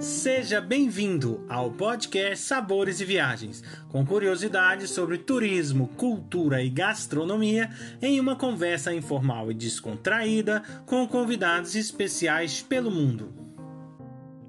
Seja 0.00 0.62
bem-vindo 0.62 1.44
ao 1.46 1.70
podcast 1.70 2.46
Sabores 2.46 3.02
e 3.02 3.04
Viagens, 3.04 3.62
com 3.90 4.02
curiosidades 4.02 4.92
sobre 4.92 5.18
turismo, 5.18 5.88
cultura 5.88 6.62
e 6.62 6.70
gastronomia, 6.70 7.68
em 8.00 8.18
uma 8.18 8.34
conversa 8.34 8.94
informal 8.94 9.50
e 9.50 9.54
descontraída 9.54 10.62
com 10.86 11.06
convidados 11.06 11.74
especiais 11.74 12.62
pelo 12.62 12.90
mundo. 12.90 13.30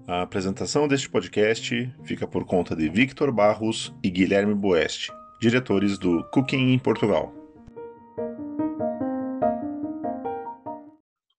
A 0.08 0.22
apresentação 0.22 0.88
deste 0.88 1.10
podcast 1.10 1.94
fica 2.06 2.26
por 2.26 2.46
conta 2.46 2.74
de 2.74 2.88
Victor 2.88 3.30
Barros 3.30 3.94
e 4.02 4.10
Guilherme 4.10 4.56
Boeste, 4.56 5.12
diretores 5.42 5.98
do 5.98 6.24
Cooking 6.32 6.72
em 6.72 6.80
Portugal. 6.80 7.36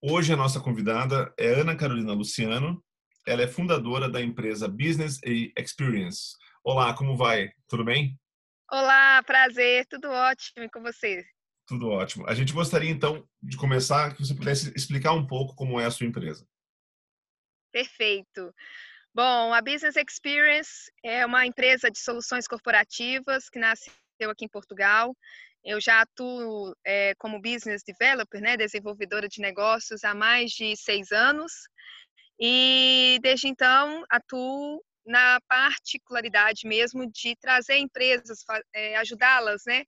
Hoje 0.02 0.34
a 0.34 0.36
nossa 0.36 0.60
convidada 0.60 1.32
é 1.38 1.60
Ana 1.60 1.74
Carolina 1.74 2.12
Luciano, 2.12 2.78
ela 3.26 3.42
é 3.42 3.48
fundadora 3.48 4.08
da 4.08 4.20
empresa 4.20 4.68
Business 4.68 5.20
Experience. 5.56 6.36
Olá, 6.64 6.94
como 6.94 7.16
vai? 7.16 7.50
Tudo 7.68 7.84
bem? 7.84 8.18
Olá, 8.70 9.22
prazer, 9.22 9.86
tudo 9.86 10.08
ótimo 10.10 10.68
com 10.70 10.82
você. 10.82 11.24
Tudo 11.66 11.88
ótimo. 11.88 12.26
A 12.26 12.34
gente 12.34 12.52
gostaria 12.52 12.90
então 12.90 13.26
de 13.40 13.56
começar 13.56 14.14
que 14.14 14.24
você 14.24 14.34
pudesse 14.34 14.72
explicar 14.76 15.12
um 15.12 15.26
pouco 15.26 15.54
como 15.54 15.80
é 15.80 15.84
a 15.84 15.90
sua 15.90 16.06
empresa. 16.06 16.46
Perfeito. 17.70 18.52
Bom, 19.14 19.52
a 19.52 19.60
Business 19.60 19.94
Experience 19.96 20.90
é 21.04 21.24
uma 21.24 21.46
empresa 21.46 21.90
de 21.90 21.98
soluções 21.98 22.48
corporativas 22.48 23.48
que 23.48 23.58
nasceu 23.58 23.92
aqui 24.30 24.44
em 24.44 24.48
Portugal. 24.48 25.14
Eu 25.64 25.80
já 25.80 26.00
atuo 26.00 26.74
é, 26.84 27.14
como 27.16 27.40
business 27.40 27.82
developer, 27.86 28.40
né, 28.40 28.56
desenvolvedora 28.56 29.28
de 29.28 29.40
negócios 29.40 30.02
há 30.02 30.12
mais 30.12 30.50
de 30.50 30.76
seis 30.76 31.12
anos. 31.12 31.52
E 32.40 33.18
desde 33.22 33.48
então 33.48 34.04
atuo 34.10 34.82
na 35.04 35.40
particularidade 35.48 36.66
mesmo 36.66 37.10
de 37.10 37.36
trazer 37.36 37.76
empresas, 37.78 38.44
é, 38.72 38.96
ajudá-las 38.96 39.62
né, 39.66 39.84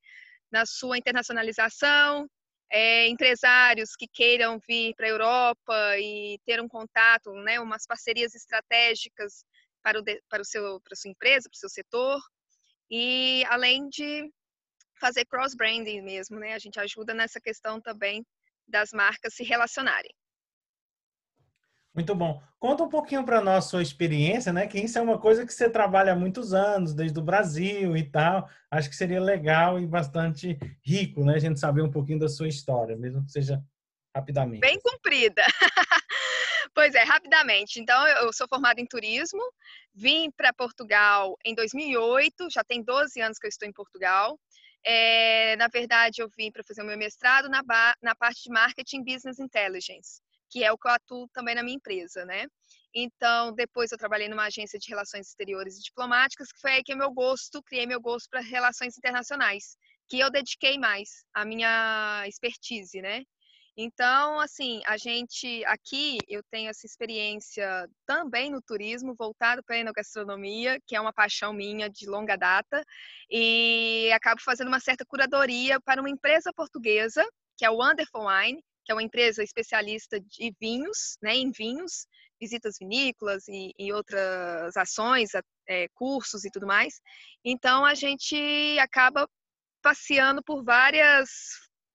na 0.51 0.65
sua 0.65 0.97
internacionalização, 0.97 2.29
é, 2.71 3.07
empresários 3.07 3.95
que 3.95 4.07
queiram 4.07 4.59
vir 4.67 4.93
para 4.95 5.05
a 5.05 5.09
Europa 5.09 5.97
e 5.99 6.39
ter 6.45 6.61
um 6.61 6.67
contato, 6.67 7.31
né, 7.43 7.59
umas 7.59 7.85
parcerias 7.85 8.33
estratégicas 8.35 9.45
para, 9.81 9.99
o, 9.99 10.03
para, 10.29 10.41
o 10.41 10.45
seu, 10.45 10.81
para 10.81 10.93
a 10.93 10.95
sua 10.95 11.11
empresa, 11.11 11.49
para 11.49 11.55
o 11.55 11.59
seu 11.59 11.69
setor, 11.69 12.19
e 12.89 13.43
além 13.47 13.87
de 13.89 14.29
fazer 14.99 15.25
cross-branding 15.25 16.01
mesmo, 16.01 16.39
né, 16.39 16.53
a 16.53 16.59
gente 16.59 16.79
ajuda 16.79 17.13
nessa 17.13 17.39
questão 17.39 17.81
também 17.81 18.25
das 18.67 18.91
marcas 18.91 19.35
se 19.35 19.43
relacionarem. 19.43 20.11
Muito 21.95 22.13
bom. 22.13 22.43
Conta 22.59 22.83
um 22.83 22.89
pouquinho 22.89 23.23
para 23.23 23.39
nós 23.39 23.65
sua 23.65 23.81
experiência, 23.81 24.51
né? 24.51 24.67
Que 24.67 24.79
isso 24.79 24.99
é 24.99 25.01
uma 25.01 25.17
coisa 25.17 25.45
que 25.45 25.53
você 25.53 25.69
trabalha 25.69 26.11
há 26.11 26.15
muitos 26.15 26.53
anos, 26.53 26.93
desde 26.93 27.17
o 27.17 27.23
Brasil 27.23 27.95
e 27.95 28.03
tal. 28.03 28.49
Acho 28.69 28.89
que 28.89 28.95
seria 28.97 29.21
legal 29.21 29.79
e 29.79 29.87
bastante 29.87 30.59
rico, 30.83 31.23
né? 31.23 31.35
A 31.35 31.39
gente 31.39 31.57
saber 31.57 31.81
um 31.81 31.89
pouquinho 31.89 32.19
da 32.19 32.27
sua 32.27 32.49
história, 32.49 32.97
mesmo 32.97 33.23
que 33.23 33.31
seja 33.31 33.63
rapidamente. 34.13 34.59
Bem 34.59 34.77
cumprida. 34.81 35.41
pois 36.75 36.93
é, 36.95 37.03
rapidamente. 37.03 37.79
Então, 37.79 38.05
eu 38.05 38.33
sou 38.33 38.45
formada 38.45 38.81
em 38.81 38.85
turismo, 38.85 39.41
vim 39.93 40.29
para 40.31 40.51
Portugal 40.51 41.37
em 41.45 41.55
2008, 41.55 42.49
já 42.51 42.63
tem 42.65 42.83
12 42.83 43.21
anos 43.21 43.37
que 43.37 43.47
eu 43.47 43.49
estou 43.49 43.69
em 43.69 43.73
Portugal. 43.73 44.37
É, 44.83 45.55
na 45.55 45.69
verdade, 45.69 46.21
eu 46.21 46.29
vim 46.37 46.51
para 46.51 46.63
fazer 46.63 46.81
o 46.81 46.85
meu 46.85 46.97
mestrado 46.97 47.47
na, 47.47 47.63
na 48.01 48.13
parte 48.15 48.43
de 48.43 48.49
Marketing 48.49 49.01
Business 49.01 49.39
Intelligence 49.39 50.24
que 50.55 50.63
é 50.63 50.71
o 50.71 50.77
que 50.77 50.87
eu 50.87 50.91
atuo 50.91 51.27
também 51.33 51.53
na 51.53 51.61
minha 51.61 51.75
empresa, 51.75 52.23
né? 52.23 52.47
Então, 52.93 53.53
depois 53.53 53.91
eu 53.91 53.97
trabalhei 53.97 54.29
numa 54.29 54.45
agência 54.45 54.79
de 54.79 54.87
relações 54.87 55.27
exteriores 55.27 55.77
e 55.77 55.83
diplomáticas, 55.83 56.49
que 56.49 56.61
foi 56.61 56.71
aí 56.71 56.81
que 56.81 56.93
é 56.93 56.95
meu 56.95 57.11
gosto, 57.11 57.61
criei 57.63 57.85
meu 57.85 57.99
gosto 57.99 58.29
para 58.29 58.39
relações 58.39 58.97
internacionais, 58.97 59.75
que 60.07 60.17
eu 60.17 60.31
dediquei 60.31 60.79
mais 60.79 61.25
a 61.33 61.43
minha 61.43 62.23
expertise, 62.25 63.01
né? 63.01 63.23
Então, 63.75 64.39
assim, 64.39 64.81
a 64.85 64.95
gente 64.95 65.61
aqui 65.65 66.19
eu 66.25 66.41
tenho 66.49 66.69
essa 66.69 66.85
experiência 66.85 67.89
também 68.05 68.49
no 68.49 68.61
turismo, 68.61 69.13
voltado 69.13 69.61
para 69.61 69.75
a 69.75 69.79
enogastronomia, 69.79 70.79
que 70.87 70.95
é 70.95 71.01
uma 71.01 71.11
paixão 71.11 71.51
minha 71.51 71.89
de 71.89 72.09
longa 72.09 72.37
data, 72.37 72.81
e 73.29 74.09
acabo 74.13 74.39
fazendo 74.41 74.69
uma 74.69 74.79
certa 74.79 75.03
curadoria 75.05 75.81
para 75.81 75.99
uma 75.99 76.09
empresa 76.09 76.53
portuguesa, 76.55 77.27
que 77.57 77.65
é 77.65 77.69
o 77.69 77.75
Wonderful 77.75 78.25
Wine, 78.25 78.63
que 78.85 78.91
é 78.91 78.95
uma 78.95 79.03
empresa 79.03 79.43
especialista 79.43 80.19
de 80.19 80.53
vinhos, 80.61 81.17
né, 81.21 81.35
em 81.35 81.51
vinhos, 81.51 82.07
visitas 82.39 82.75
vinícolas 82.79 83.47
e, 83.47 83.73
e 83.77 83.91
outras 83.91 84.77
ações, 84.77 85.31
é, 85.67 85.87
cursos 85.93 86.45
e 86.45 86.51
tudo 86.51 86.67
mais. 86.67 87.01
Então 87.43 87.83
a 87.85 87.95
gente 87.95 88.77
acaba 88.79 89.27
passeando 89.81 90.43
por 90.43 90.63
várias 90.63 91.29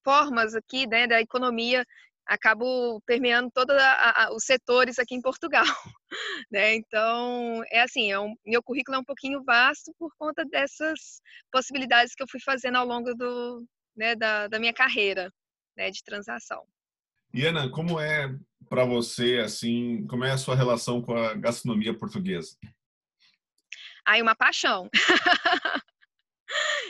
formas 0.04 0.54
aqui, 0.54 0.86
né, 0.86 1.06
da 1.06 1.20
economia, 1.20 1.84
acabo 2.26 3.00
permeando 3.02 3.50
todos 3.50 3.76
os 4.32 4.44
setores 4.44 4.98
aqui 4.98 5.14
em 5.14 5.20
Portugal, 5.20 5.64
né? 6.50 6.74
Então 6.74 7.62
é 7.70 7.82
assim, 7.82 8.10
é 8.10 8.18
um, 8.18 8.34
meu 8.46 8.62
currículo 8.62 8.96
é 8.96 9.00
um 9.00 9.04
pouquinho 9.04 9.42
vasto 9.44 9.92
por 9.98 10.12
conta 10.16 10.44
dessas 10.44 11.20
possibilidades 11.52 12.14
que 12.14 12.22
eu 12.22 12.28
fui 12.28 12.40
fazendo 12.40 12.76
ao 12.76 12.86
longo 12.86 13.14
do, 13.14 13.66
né, 13.96 14.14
da, 14.14 14.48
da 14.48 14.58
minha 14.58 14.72
carreira, 14.72 15.32
né, 15.76 15.90
de 15.90 16.02
transação. 16.04 16.64
E 17.32 17.46
Ana, 17.46 17.70
como 17.70 18.00
é 18.00 18.34
para 18.68 18.84
você 18.84 19.38
assim, 19.38 20.06
como 20.08 20.24
é 20.24 20.32
a 20.32 20.38
sua 20.38 20.56
relação 20.56 21.00
com 21.00 21.16
a 21.16 21.34
gastronomia 21.34 21.96
portuguesa? 21.96 22.56
Ai, 24.04 24.20
uma 24.20 24.34
paixão. 24.34 24.88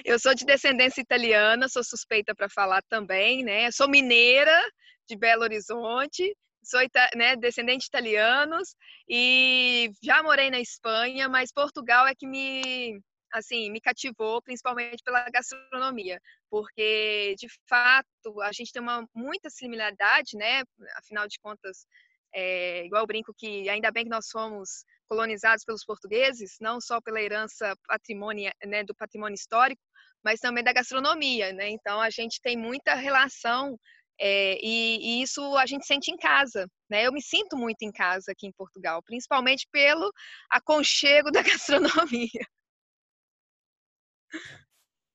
Eu 0.04 0.18
sou 0.18 0.34
de 0.34 0.46
descendência 0.46 1.02
italiana, 1.02 1.68
sou 1.68 1.84
suspeita 1.84 2.34
para 2.34 2.48
falar 2.48 2.82
também, 2.88 3.44
né? 3.44 3.70
Sou 3.70 3.88
mineira 3.88 4.58
de 5.06 5.16
Belo 5.16 5.42
Horizonte, 5.42 6.34
sou 6.62 6.80
né, 7.14 7.36
descendente 7.36 7.80
de 7.80 7.86
italianos 7.88 8.74
e 9.08 9.90
já 10.02 10.22
morei 10.22 10.50
na 10.50 10.60
Espanha, 10.60 11.28
mas 11.28 11.52
Portugal 11.52 12.06
é 12.06 12.14
que 12.14 12.26
me 12.26 13.00
assim, 13.32 13.70
me 13.70 13.80
cativou 13.80 14.42
principalmente 14.42 15.02
pela 15.04 15.24
gastronomia, 15.30 16.20
porque 16.50 17.34
de 17.38 17.48
fato 17.68 18.40
a 18.42 18.52
gente 18.52 18.72
tem 18.72 18.82
uma 18.82 19.06
muita 19.14 19.50
similaridade, 19.50 20.36
né? 20.36 20.62
Afinal 20.96 21.26
de 21.28 21.38
contas, 21.40 21.86
é, 22.34 22.84
igual 22.84 23.02
eu 23.02 23.06
brinco 23.06 23.34
que 23.36 23.68
ainda 23.68 23.90
bem 23.90 24.04
que 24.04 24.10
nós 24.10 24.28
fomos 24.30 24.84
colonizados 25.08 25.64
pelos 25.64 25.84
portugueses, 25.84 26.56
não 26.60 26.80
só 26.80 27.00
pela 27.00 27.20
herança 27.20 27.74
patrimônio, 27.86 28.50
né, 28.64 28.84
do 28.84 28.94
patrimônio 28.94 29.34
histórico, 29.34 29.82
mas 30.22 30.38
também 30.38 30.62
da 30.62 30.72
gastronomia, 30.72 31.52
né? 31.52 31.68
Então 31.70 32.00
a 32.00 32.10
gente 32.10 32.40
tem 32.40 32.56
muita 32.56 32.94
relação 32.94 33.76
é, 34.20 34.58
e, 34.62 34.98
e, 35.20 35.22
isso 35.22 35.40
a 35.56 35.64
gente 35.64 35.86
sente 35.86 36.10
em 36.10 36.16
casa, 36.16 36.66
né? 36.90 37.06
Eu 37.06 37.12
me 37.12 37.22
sinto 37.22 37.56
muito 37.56 37.82
em 37.82 37.90
casa 37.90 38.32
aqui 38.32 38.46
em 38.46 38.52
Portugal, 38.52 39.02
principalmente 39.02 39.66
pelo 39.72 40.12
aconchego 40.50 41.30
da 41.32 41.42
gastronomia. 41.42 42.46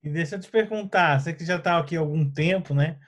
E 0.03 0.09
deixa 0.09 0.35
eu 0.35 0.39
te 0.39 0.49
perguntar, 0.49 1.19
você 1.19 1.33
que 1.33 1.43
já 1.43 1.57
está 1.57 1.77
aqui 1.79 1.97
há 1.97 1.99
algum 1.99 2.29
tempo, 2.29 2.73
né? 2.73 2.99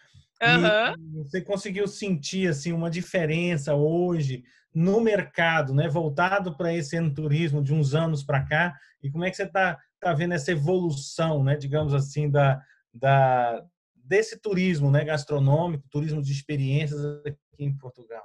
Uhum. 0.41 1.23
você 1.23 1.41
conseguiu 1.41 1.87
sentir 1.87 2.47
assim 2.47 2.71
uma 2.71 2.91
diferença 2.91 3.73
hoje 3.73 4.43
no 4.73 5.01
mercado, 5.01 5.73
né? 5.73 5.87
Voltado 5.87 6.55
para 6.55 6.73
esse 6.73 6.97
turismo 7.11 7.63
de 7.63 7.73
uns 7.73 7.95
anos 7.95 8.23
para 8.23 8.45
cá. 8.45 8.75
E 9.01 9.09
como 9.09 9.23
é 9.23 9.29
que 9.31 9.35
você 9.35 9.43
está 9.43 9.77
tá 9.99 10.13
vendo 10.13 10.33
essa 10.33 10.51
evolução, 10.51 11.43
né? 11.43 11.55
Digamos 11.55 11.93
assim 11.93 12.29
da, 12.29 12.61
da 12.93 13.63
desse 13.95 14.39
turismo, 14.39 14.91
né? 14.91 15.03
Gastronômico, 15.03 15.89
turismo 15.89 16.21
de 16.21 16.31
experiências 16.31 17.03
aqui 17.25 17.37
em 17.57 17.75
Portugal. 17.75 18.23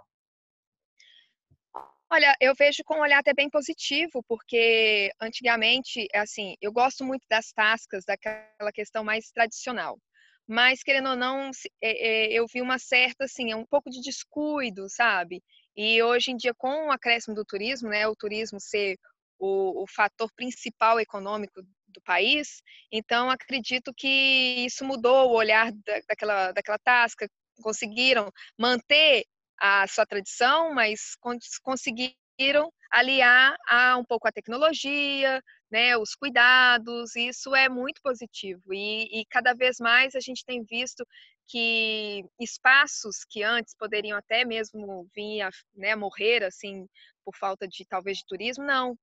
Olha, 2.14 2.36
eu 2.42 2.54
vejo 2.54 2.84
com 2.84 2.96
um 2.96 3.00
olhar 3.00 3.20
até 3.20 3.32
bem 3.32 3.48
positivo, 3.48 4.22
porque 4.28 5.10
antigamente, 5.18 6.06
assim, 6.14 6.56
eu 6.60 6.70
gosto 6.70 7.02
muito 7.02 7.26
das 7.26 7.52
tascas, 7.52 8.04
daquela 8.04 8.70
questão 8.70 9.02
mais 9.02 9.30
tradicional. 9.30 9.98
Mas, 10.46 10.82
querendo 10.82 11.08
ou 11.08 11.16
não, 11.16 11.50
é, 11.80 12.26
é, 12.26 12.32
eu 12.34 12.46
vi 12.52 12.60
uma 12.60 12.78
certa, 12.78 13.24
assim, 13.24 13.54
um 13.54 13.64
pouco 13.64 13.88
de 13.88 14.02
descuido, 14.02 14.90
sabe? 14.90 15.42
E 15.74 16.02
hoje 16.02 16.32
em 16.32 16.36
dia, 16.36 16.52
com 16.52 16.88
o 16.88 16.92
acréscimo 16.92 17.34
do 17.34 17.46
turismo, 17.46 17.88
né, 17.88 18.06
o 18.06 18.14
turismo 18.14 18.60
ser 18.60 18.98
o, 19.38 19.82
o 19.82 19.86
fator 19.88 20.30
principal 20.36 21.00
econômico 21.00 21.62
do 21.88 22.02
país, 22.02 22.60
então 22.92 23.30
acredito 23.30 23.90
que 23.96 24.66
isso 24.66 24.84
mudou 24.84 25.30
o 25.30 25.34
olhar 25.34 25.72
daquela, 26.06 26.52
daquela 26.52 26.78
tasca, 26.78 27.26
conseguiram 27.62 28.30
manter 28.58 29.24
a 29.58 29.86
sua 29.88 30.06
tradição, 30.06 30.74
mas 30.74 31.16
conseguiram 31.62 32.72
aliar 32.90 33.56
a 33.68 33.96
um 33.96 34.04
pouco 34.04 34.28
a 34.28 34.32
tecnologia, 34.32 35.42
né, 35.70 35.96
os 35.96 36.14
cuidados, 36.14 37.16
isso 37.16 37.54
é 37.54 37.68
muito 37.68 38.00
positivo. 38.02 38.62
E, 38.72 39.20
e 39.20 39.24
cada 39.26 39.54
vez 39.54 39.78
mais 39.80 40.14
a 40.14 40.20
gente 40.20 40.44
tem 40.44 40.62
visto 40.64 41.06
que 41.46 42.24
espaços 42.40 43.24
que 43.28 43.42
antes 43.42 43.74
poderiam 43.76 44.18
até 44.18 44.44
mesmo 44.44 45.08
vir 45.14 45.42
a 45.42 45.50
né, 45.74 45.96
morrer 45.96 46.44
assim 46.44 46.86
por 47.24 47.34
falta 47.36 47.66
de 47.66 47.84
talvez 47.86 48.18
de 48.18 48.26
turismo, 48.26 48.64
não, 48.64 48.96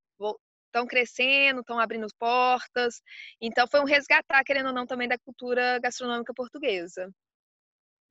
estão 0.70 0.86
crescendo, 0.88 1.62
estão 1.62 1.80
abrindo 1.80 2.08
portas. 2.18 3.02
Então 3.42 3.68
foi 3.68 3.80
um 3.82 3.86
resgatar, 3.86 4.44
querendo 4.44 4.68
ou 4.68 4.74
não, 4.74 4.86
também 4.86 5.08
da 5.08 5.18
cultura 5.18 5.80
gastronômica 5.80 6.34
portuguesa. 6.34 7.10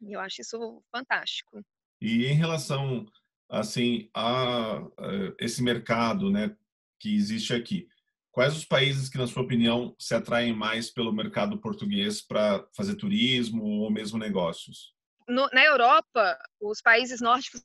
E 0.03 0.13
eu 0.13 0.21
acho 0.21 0.43
isso 0.43 0.83
fantástico. 0.91 1.63
E 2.01 2.27
em 2.27 2.35
relação 2.35 3.07
assim 3.51 4.11
a, 4.15 4.77
a 4.77 5.35
esse 5.41 5.63
mercado, 5.63 6.31
né, 6.31 6.55
que 7.01 7.15
existe 7.15 7.55
aqui, 7.55 7.89
quais 8.31 8.57
os 8.57 8.65
países 8.65 9.09
que 9.09 9.19
na 9.19 9.27
sua 9.27 9.43
opinião 9.43 9.95
se 9.99 10.15
atraem 10.15 10.53
mais 10.53 10.91
pelo 10.91 11.13
mercado 11.13 11.59
português 11.59 12.21
para 12.21 12.65
fazer 12.77 12.97
turismo 12.97 13.65
ou 13.65 13.91
mesmo 13.91 14.19
negócios? 14.19 14.93
No, 15.27 15.49
na 15.53 15.65
Europa, 15.65 16.39
os 16.61 16.81
países 16.81 17.21
nórdicos 17.21 17.63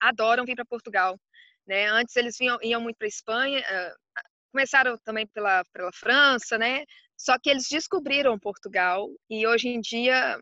adoram 0.00 0.44
vir 0.44 0.56
para 0.56 0.64
Portugal. 0.64 1.18
Né? 1.66 1.86
Antes 1.88 2.16
eles 2.16 2.36
vinham, 2.38 2.58
iam 2.62 2.80
muito 2.80 2.96
para 2.96 3.08
Espanha, 3.08 3.60
uh, 3.60 4.22
começaram 4.50 4.96
também 5.04 5.26
pela, 5.26 5.62
pela 5.72 5.92
França, 5.92 6.56
né? 6.56 6.84
Só 7.16 7.38
que 7.38 7.50
eles 7.50 7.66
descobriram 7.68 8.38
Portugal 8.38 9.08
e 9.28 9.46
hoje 9.46 9.68
em 9.68 9.80
dia 9.80 10.40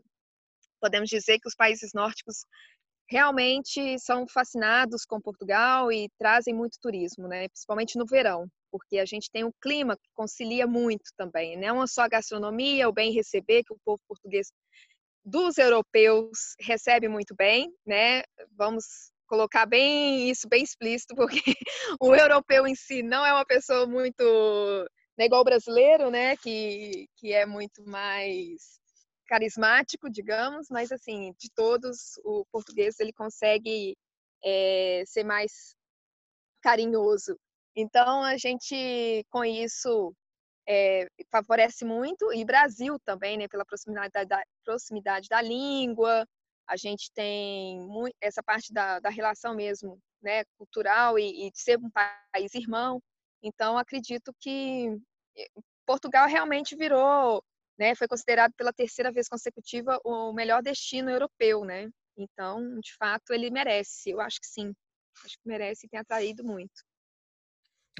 podemos 0.80 1.08
dizer 1.08 1.38
que 1.40 1.48
os 1.48 1.54
países 1.54 1.92
nórdicos 1.94 2.44
realmente 3.08 3.98
são 3.98 4.26
fascinados 4.26 5.04
com 5.04 5.20
Portugal 5.20 5.92
e 5.92 6.08
trazem 6.18 6.54
muito 6.54 6.78
turismo, 6.80 7.28
né? 7.28 7.48
Principalmente 7.48 7.98
no 7.98 8.06
verão, 8.06 8.46
porque 8.70 8.98
a 8.98 9.04
gente 9.04 9.30
tem 9.30 9.44
um 9.44 9.52
clima 9.62 9.96
que 9.96 10.08
concilia 10.14 10.66
muito 10.66 11.10
também? 11.16 11.56
Não 11.56 11.86
só 11.86 12.02
a 12.02 12.08
gastronomia, 12.08 12.88
o 12.88 12.92
bem 12.92 13.12
receber 13.12 13.62
que 13.64 13.72
o 13.72 13.78
povo 13.84 14.00
português 14.08 14.48
dos 15.24 15.58
europeus 15.58 16.54
recebe 16.60 17.08
muito 17.08 17.34
bem, 17.34 17.72
né? 17.86 18.22
Vamos 18.56 18.84
colocar 19.26 19.66
bem 19.66 20.30
isso 20.30 20.48
bem 20.48 20.62
explícito, 20.62 21.14
porque 21.14 21.40
o 22.00 22.14
europeu 22.14 22.66
em 22.66 22.74
si 22.74 23.02
não 23.02 23.26
é 23.26 23.32
uma 23.32 23.44
pessoa 23.44 23.86
muito 23.86 24.22
né, 25.18 25.26
igual 25.26 25.40
o 25.40 25.44
brasileiro, 25.44 26.10
né, 26.10 26.36
que, 26.36 27.08
que 27.16 27.32
é 27.32 27.46
muito 27.46 27.82
mais 27.84 28.80
carismático, 29.26 30.10
digamos, 30.10 30.68
mas 30.70 30.92
assim, 30.92 31.34
de 31.38 31.50
todos, 31.54 32.18
o 32.24 32.44
português 32.52 32.98
ele 33.00 33.12
consegue 33.12 33.96
é, 34.44 35.02
ser 35.06 35.24
mais 35.24 35.74
carinhoso. 36.62 37.38
Então 37.74 38.22
a 38.22 38.36
gente 38.36 39.24
com 39.30 39.44
isso 39.44 40.14
é, 40.68 41.06
favorece 41.30 41.84
muito 41.84 42.32
e 42.32 42.44
Brasil 42.44 42.98
também, 43.04 43.36
né, 43.36 43.48
pela 43.48 43.64
proximidade 43.64 44.12
da, 44.26 44.42
proximidade 44.64 45.28
da 45.28 45.40
língua, 45.40 46.26
a 46.68 46.76
gente 46.76 47.10
tem 47.14 47.80
muito, 47.80 48.14
essa 48.20 48.42
parte 48.42 48.72
da, 48.72 48.98
da 48.98 49.08
relação 49.08 49.54
mesmo, 49.54 49.98
né, 50.20 50.44
cultural 50.58 51.18
e, 51.18 51.46
e 51.46 51.50
de 51.50 51.60
ser 51.60 51.78
um 51.78 51.90
país 51.90 52.54
irmão. 52.54 53.00
Então, 53.42 53.78
acredito 53.78 54.34
que 54.40 54.88
eh, 55.36 55.48
Portugal 55.86 56.26
realmente 56.26 56.74
virou, 56.74 57.42
né, 57.78 57.94
foi 57.94 58.08
considerado 58.08 58.52
pela 58.56 58.72
terceira 58.72 59.12
vez 59.12 59.28
consecutiva 59.28 60.00
o 60.04 60.32
melhor 60.32 60.62
destino 60.62 61.10
europeu, 61.10 61.64
né? 61.64 61.88
Então, 62.16 62.80
de 62.80 62.94
fato, 62.94 63.32
ele 63.32 63.50
merece. 63.50 64.10
Eu 64.10 64.20
acho 64.20 64.40
que 64.40 64.46
sim. 64.46 64.72
Acho 65.24 65.36
que 65.38 65.48
merece 65.48 65.86
e 65.86 65.88
tem 65.88 66.00
atraído 66.00 66.44
muito. 66.44 66.82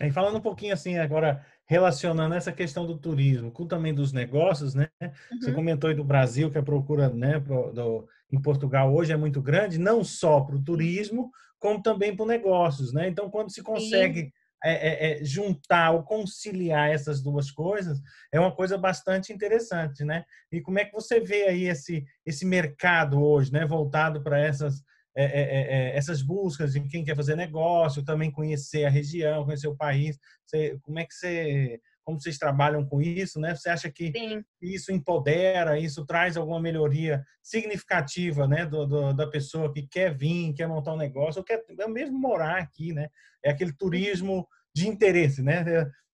E 0.01 0.11
falando 0.11 0.37
um 0.37 0.43
pouquinho 0.43 0.75
assim 0.75 0.99
agora, 0.99 1.45
relacionando 1.65 2.35
essa 2.35 2.53
questão 2.53 2.87
do 2.87 2.99
turismo 2.99 3.51
com 3.51 3.67
também 3.67 3.95
dos 3.95 4.13
negócios, 4.13 4.75
né? 4.75 4.91
Uhum. 5.01 5.41
Você 5.41 5.53
comentou 5.53 5.89
aí 5.89 5.97
do 5.97 6.05
Brasil 6.05 6.51
que 6.51 6.59
a 6.59 6.63
procura, 6.63 7.09
né, 7.09 7.41
do, 7.41 8.07
em 8.31 8.41
Portugal 8.41 8.95
hoje 8.95 9.13
é 9.13 9.17
muito 9.17 9.41
grande, 9.41 9.79
não 9.79 10.05
só 10.05 10.41
para 10.43 10.57
o 10.57 10.63
turismo, 10.63 11.31
como 11.59 11.83
também 11.83 12.15
para 12.15 12.27
negócios, 12.27 12.93
né? 12.93 13.09
Então, 13.09 13.31
quando 13.31 13.51
se 13.51 13.63
consegue 13.63 14.21
é, 14.21 14.31
é, 14.65 15.21
é, 15.21 15.25
juntar 15.25 15.93
ou 15.93 16.03
conciliar 16.03 16.91
essas 16.91 17.23
duas 17.23 17.51
coisas, 17.51 18.01
é 18.33 18.41
uma 18.41 18.55
coisa 18.55 18.77
bastante 18.77 19.33
interessante, 19.33 20.05
né? 20.05 20.25
E 20.51 20.61
como 20.61 20.79
é 20.79 20.85
que 20.85 20.93
você 20.93 21.21
vê 21.21 21.45
aí 21.45 21.65
esse 21.65 22.05
esse 22.25 22.45
mercado 22.45 23.23
hoje, 23.23 23.53
né, 23.53 23.65
voltado 23.67 24.23
para 24.23 24.39
essas 24.39 24.83
é, 25.19 25.25
é, 25.25 25.41
é, 25.41 25.93
é, 25.95 25.97
essas 25.97 26.21
buscas 26.21 26.75
de 26.75 26.81
quem 26.89 27.03
quer 27.03 27.17
fazer 27.17 27.37
negócio, 27.37 28.05
também 28.05 28.31
conhecer 28.31 28.85
a 28.85 28.91
região, 28.91 29.47
conhecer 29.47 29.67
o 29.67 29.77
país. 29.77 30.19
Você, 30.45 30.79
como 30.83 30.99
é 30.99 31.07
que 31.07 31.15
você, 31.15 31.81
como 32.07 32.21
vocês 32.21 32.39
trabalham 32.39 32.87
com 32.87 33.03
isso, 33.03 33.41
né? 33.41 33.53
Você 33.53 33.69
acha 33.69 33.91
que 33.91 34.13
Sim. 34.13 34.45
isso 34.63 34.93
empodera, 34.93 35.77
isso 35.77 36.07
traz 36.07 36.37
alguma 36.37 36.61
melhoria 36.61 37.27
significativa, 37.43 38.47
né, 38.47 38.65
do, 38.65 38.87
do, 38.87 39.13
da 39.13 39.27
pessoa 39.27 39.73
que 39.73 39.89
quer 39.89 40.17
vir, 40.17 40.55
quer 40.55 40.69
montar 40.69 40.95
um 40.95 40.97
negócio, 40.97 41.41
ou 41.41 41.45
quer 41.45 41.65
mesmo 41.89 42.17
morar 42.17 42.59
aqui, 42.59 42.93
né? 42.93 43.09
É 43.45 43.51
aquele 43.51 43.73
turismo 43.73 44.47
de 44.73 44.87
interesse, 44.89 45.43
né? 45.43 45.65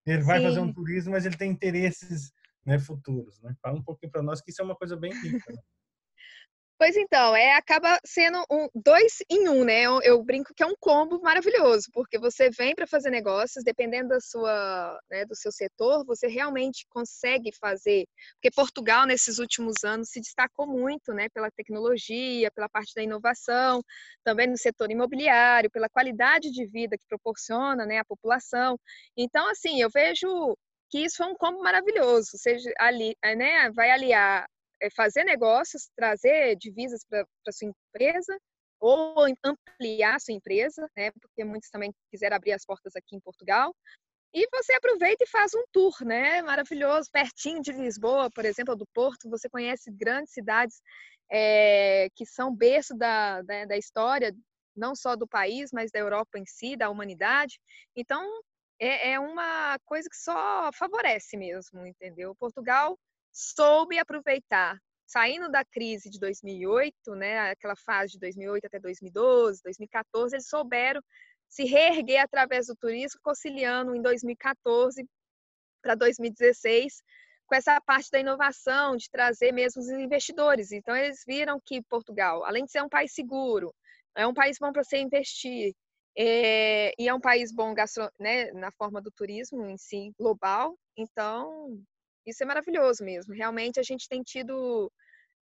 Ele 0.06 0.22
vai 0.22 0.38
Sim. 0.38 0.46
fazer 0.46 0.60
um 0.60 0.72
turismo, 0.72 1.12
mas 1.12 1.26
ele 1.26 1.36
tem 1.36 1.50
interesses 1.50 2.32
né, 2.64 2.78
futuros, 2.78 3.38
né? 3.42 3.54
Fala 3.60 3.78
um 3.78 3.82
pouquinho 3.82 4.10
para 4.10 4.22
nós 4.22 4.40
que 4.40 4.50
isso 4.50 4.62
é 4.62 4.64
uma 4.64 4.74
coisa 4.74 4.96
bem 4.96 5.12
rica. 5.12 5.52
Né? 5.52 5.58
Pois 6.82 6.96
então, 6.96 7.36
é, 7.36 7.52
acaba 7.54 7.96
sendo 8.04 8.44
um 8.50 8.68
dois 8.74 9.18
em 9.30 9.48
um, 9.48 9.64
né? 9.64 9.82
Eu, 9.82 10.00
eu 10.02 10.20
brinco 10.24 10.52
que 10.52 10.64
é 10.64 10.66
um 10.66 10.74
combo 10.80 11.20
maravilhoso, 11.22 11.86
porque 11.92 12.18
você 12.18 12.50
vem 12.50 12.74
para 12.74 12.88
fazer 12.88 13.08
negócios, 13.08 13.62
dependendo 13.62 14.08
da 14.08 14.20
sua, 14.20 14.98
né, 15.08 15.24
do 15.24 15.36
seu 15.36 15.52
setor, 15.52 16.04
você 16.04 16.26
realmente 16.26 16.84
consegue 16.90 17.52
fazer. 17.60 18.04
Porque 18.34 18.50
Portugal, 18.50 19.06
nesses 19.06 19.38
últimos 19.38 19.84
anos, 19.84 20.08
se 20.08 20.20
destacou 20.20 20.66
muito, 20.66 21.12
né, 21.14 21.28
pela 21.32 21.52
tecnologia, 21.52 22.50
pela 22.50 22.68
parte 22.68 22.92
da 22.96 23.02
inovação, 23.04 23.80
também 24.24 24.48
no 24.48 24.58
setor 24.58 24.90
imobiliário, 24.90 25.70
pela 25.70 25.88
qualidade 25.88 26.50
de 26.50 26.66
vida 26.66 26.98
que 26.98 27.06
proporciona, 27.08 27.86
né, 27.86 27.98
a 28.00 28.04
população. 28.04 28.76
Então, 29.16 29.48
assim, 29.50 29.80
eu 29.80 29.88
vejo 29.88 30.56
que 30.90 30.98
isso 31.04 31.22
é 31.22 31.26
um 31.26 31.34
combo 31.36 31.62
maravilhoso, 31.62 32.30
seja 32.34 32.72
ali, 32.78 33.16
né, 33.22 33.70
vai 33.70 33.90
aliar 33.92 34.46
fazer 34.90 35.24
negócios, 35.24 35.88
trazer 35.96 36.56
divisas 36.56 37.04
para 37.08 37.52
sua 37.52 37.68
empresa 37.68 38.38
ou 38.80 39.26
ampliar 39.44 40.20
sua 40.20 40.34
empresa, 40.34 40.88
né? 40.96 41.12
Porque 41.20 41.44
muitos 41.44 41.70
também 41.70 41.92
quiseram 42.10 42.36
abrir 42.36 42.52
as 42.52 42.64
portas 42.64 42.96
aqui 42.96 43.14
em 43.14 43.20
Portugal. 43.20 43.74
E 44.34 44.48
você 44.50 44.72
aproveita 44.72 45.22
e 45.24 45.28
faz 45.28 45.54
um 45.54 45.62
tour, 45.70 45.94
né? 46.04 46.42
Maravilhoso, 46.42 47.10
pertinho 47.12 47.60
de 47.60 47.70
Lisboa, 47.70 48.30
por 48.30 48.44
exemplo, 48.44 48.74
do 48.74 48.86
Porto. 48.94 49.28
Você 49.30 49.48
conhece 49.48 49.90
grandes 49.90 50.32
cidades 50.32 50.80
é, 51.30 52.08
que 52.16 52.26
são 52.26 52.54
berço 52.54 52.96
da, 52.96 53.42
da, 53.42 53.66
da 53.66 53.76
história, 53.76 54.34
não 54.74 54.96
só 54.96 55.14
do 55.14 55.28
país, 55.28 55.70
mas 55.72 55.90
da 55.90 56.00
Europa 56.00 56.38
em 56.38 56.46
si, 56.46 56.76
da 56.76 56.90
humanidade. 56.90 57.60
Então, 57.94 58.26
é, 58.80 59.12
é 59.12 59.20
uma 59.20 59.78
coisa 59.84 60.08
que 60.08 60.16
só 60.16 60.70
favorece 60.72 61.36
mesmo, 61.36 61.86
entendeu? 61.86 62.34
Portugal 62.34 62.98
soube 63.32 63.98
aproveitar, 63.98 64.78
saindo 65.06 65.50
da 65.50 65.64
crise 65.64 66.10
de 66.10 66.18
2008, 66.20 67.14
né, 67.14 67.50
aquela 67.50 67.76
fase 67.76 68.12
de 68.12 68.18
2008 68.20 68.66
até 68.66 68.78
2012, 68.78 69.62
2014, 69.62 70.36
eles 70.36 70.48
souberam 70.48 71.02
se 71.48 71.64
reerguer 71.64 72.22
através 72.22 72.66
do 72.66 72.76
turismo, 72.76 73.20
conciliando 73.22 73.94
em 73.94 74.02
2014 74.02 75.04
para 75.82 75.94
2016 75.94 77.02
com 77.46 77.56
essa 77.56 77.78
parte 77.82 78.10
da 78.10 78.18
inovação, 78.18 78.96
de 78.96 79.10
trazer 79.10 79.52
mesmo 79.52 79.82
os 79.82 79.90
investidores. 79.90 80.72
Então, 80.72 80.96
eles 80.96 81.22
viram 81.26 81.60
que 81.62 81.82
Portugal, 81.82 82.42
além 82.46 82.64
de 82.64 82.70
ser 82.70 82.82
um 82.82 82.88
país 82.88 83.12
seguro, 83.12 83.74
é 84.16 84.26
um 84.26 84.32
país 84.32 84.56
bom 84.58 84.72
para 84.72 84.82
você 84.82 84.96
investir, 84.96 85.74
é, 86.16 86.92
e 86.98 87.08
é 87.08 87.14
um 87.14 87.20
país 87.20 87.52
bom 87.52 87.74
gastro, 87.74 88.10
né, 88.18 88.50
na 88.52 88.70
forma 88.72 89.02
do 89.02 89.10
turismo 89.10 89.66
em 89.66 89.76
si, 89.76 90.12
global. 90.18 90.74
Então, 90.96 91.78
isso 92.26 92.42
é 92.42 92.46
maravilhoso 92.46 93.04
mesmo. 93.04 93.34
Realmente 93.34 93.78
a 93.80 93.82
gente 93.82 94.08
tem 94.08 94.22
tido 94.22 94.90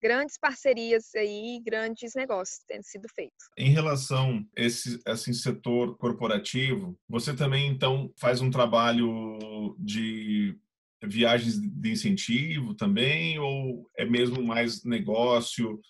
grandes 0.02 0.36
parcerias 0.38 1.14
aí, 1.14 1.60
grandes 1.64 2.14
negócios 2.14 2.60
tendo 2.68 2.84
sido 2.84 3.08
feitos. 3.14 3.48
Em 3.56 3.70
relação 3.70 4.44
a 4.56 4.60
esse 4.60 5.34
setor 5.34 5.96
corporativo, 5.96 6.98
você 7.08 7.34
também 7.34 7.68
então 7.68 8.12
faz 8.18 8.42
um 8.42 8.50
trabalho 8.50 9.74
de 9.78 10.58
viagens 11.02 11.58
de 11.58 11.90
incentivo 11.90 12.74
também 12.74 13.38
ou 13.38 13.90
é 13.96 14.04
mesmo 14.04 14.42
mais 14.42 14.84
negócio, 14.84 15.80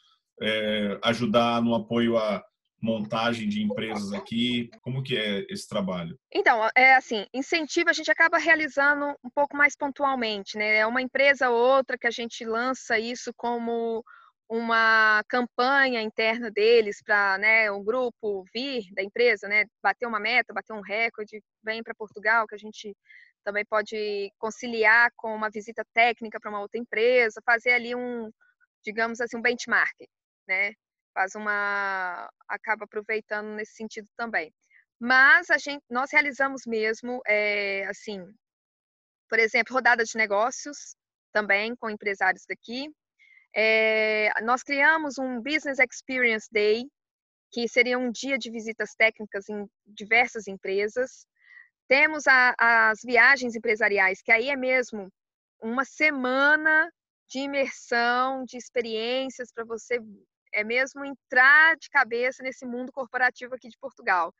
é, 0.40 0.98
ajudar 1.02 1.62
no 1.62 1.74
apoio 1.74 2.16
a 2.16 2.42
montagem 2.84 3.48
de 3.48 3.62
empresas 3.62 4.12
aqui? 4.12 4.70
Como 4.82 5.02
que 5.02 5.16
é 5.16 5.46
esse 5.48 5.66
trabalho? 5.66 6.18
Então, 6.32 6.68
é 6.76 6.94
assim, 6.94 7.26
incentivo 7.32 7.88
a 7.88 7.92
gente 7.92 8.10
acaba 8.10 8.36
realizando 8.38 9.06
um 9.24 9.30
pouco 9.34 9.56
mais 9.56 9.74
pontualmente, 9.74 10.58
né? 10.58 10.76
É 10.76 10.86
uma 10.86 11.00
empresa 11.00 11.48
ou 11.48 11.56
outra 11.56 11.96
que 11.96 12.06
a 12.06 12.10
gente 12.10 12.44
lança 12.44 12.98
isso 12.98 13.32
como 13.36 14.04
uma 14.48 15.24
campanha 15.28 16.02
interna 16.02 16.50
deles 16.50 17.02
para 17.02 17.38
né, 17.38 17.72
um 17.72 17.82
grupo 17.82 18.44
vir 18.52 18.84
da 18.92 19.02
empresa, 19.02 19.48
né, 19.48 19.64
bater 19.82 20.06
uma 20.06 20.20
meta, 20.20 20.52
bater 20.52 20.74
um 20.74 20.82
recorde, 20.82 21.42
vem 21.64 21.82
para 21.82 21.94
Portugal, 21.94 22.46
que 22.46 22.54
a 22.54 22.58
gente 22.58 22.94
também 23.42 23.64
pode 23.64 24.30
conciliar 24.38 25.10
com 25.16 25.34
uma 25.34 25.50
visita 25.50 25.84
técnica 25.94 26.38
para 26.38 26.50
uma 26.50 26.60
outra 26.60 26.78
empresa, 26.78 27.42
fazer 27.44 27.72
ali 27.72 27.94
um, 27.94 28.30
digamos 28.84 29.20
assim, 29.20 29.38
um 29.38 29.42
benchmark, 29.42 29.94
né? 30.46 30.72
Faz 31.14 31.34
uma 31.34 32.28
acaba 32.48 32.84
aproveitando 32.84 33.54
nesse 33.54 33.74
sentido 33.74 34.08
também. 34.16 34.52
Mas 35.00 35.50
a 35.50 35.58
gente, 35.58 35.84
nós 35.88 36.10
realizamos 36.12 36.62
mesmo, 36.66 37.20
é, 37.26 37.84
assim, 37.86 38.26
por 39.28 39.38
exemplo, 39.38 39.74
rodada 39.74 40.04
de 40.04 40.16
negócios 40.16 40.96
também 41.32 41.74
com 41.76 41.90
empresários 41.90 42.44
daqui. 42.48 42.88
É, 43.54 44.30
nós 44.42 44.62
criamos 44.62 45.18
um 45.18 45.40
Business 45.40 45.78
Experience 45.78 46.48
Day, 46.50 46.86
que 47.52 47.68
seria 47.68 47.98
um 47.98 48.10
dia 48.10 48.36
de 48.36 48.50
visitas 48.50 48.94
técnicas 48.96 49.48
em 49.48 49.68
diversas 49.86 50.48
empresas. 50.48 51.26
Temos 51.88 52.26
a, 52.26 52.54
as 52.58 53.00
viagens 53.04 53.54
empresariais, 53.54 54.22
que 54.22 54.32
aí 54.32 54.48
é 54.50 54.56
mesmo 54.56 55.08
uma 55.60 55.84
semana 55.84 56.90
de 57.28 57.40
imersão, 57.40 58.44
de 58.44 58.56
experiências 58.56 59.52
para 59.52 59.64
você 59.64 59.98
é 60.54 60.64
mesmo 60.64 61.04
entrar 61.04 61.76
de 61.76 61.88
cabeça 61.90 62.42
nesse 62.42 62.64
mundo 62.66 62.92
corporativo 62.92 63.54
aqui 63.54 63.68
de 63.68 63.78
Portugal. 63.78 64.32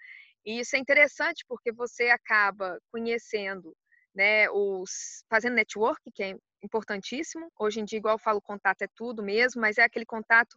E 0.44 0.60
isso 0.60 0.76
é 0.76 0.78
interessante 0.78 1.44
porque 1.48 1.72
você 1.72 2.10
acaba 2.10 2.78
conhecendo, 2.92 3.74
né, 4.14 4.48
os 4.50 5.24
fazendo 5.28 5.54
network, 5.54 6.00
que 6.14 6.22
é 6.22 6.34
importantíssimo. 6.62 7.50
Hoje 7.58 7.80
em 7.80 7.84
dia, 7.84 7.98
igual 7.98 8.14
eu 8.14 8.18
falo, 8.18 8.40
contato 8.40 8.82
é 8.82 8.88
tudo 8.94 9.22
mesmo, 9.22 9.60
mas 9.60 9.78
é 9.78 9.82
aquele 9.82 10.06
contato 10.06 10.56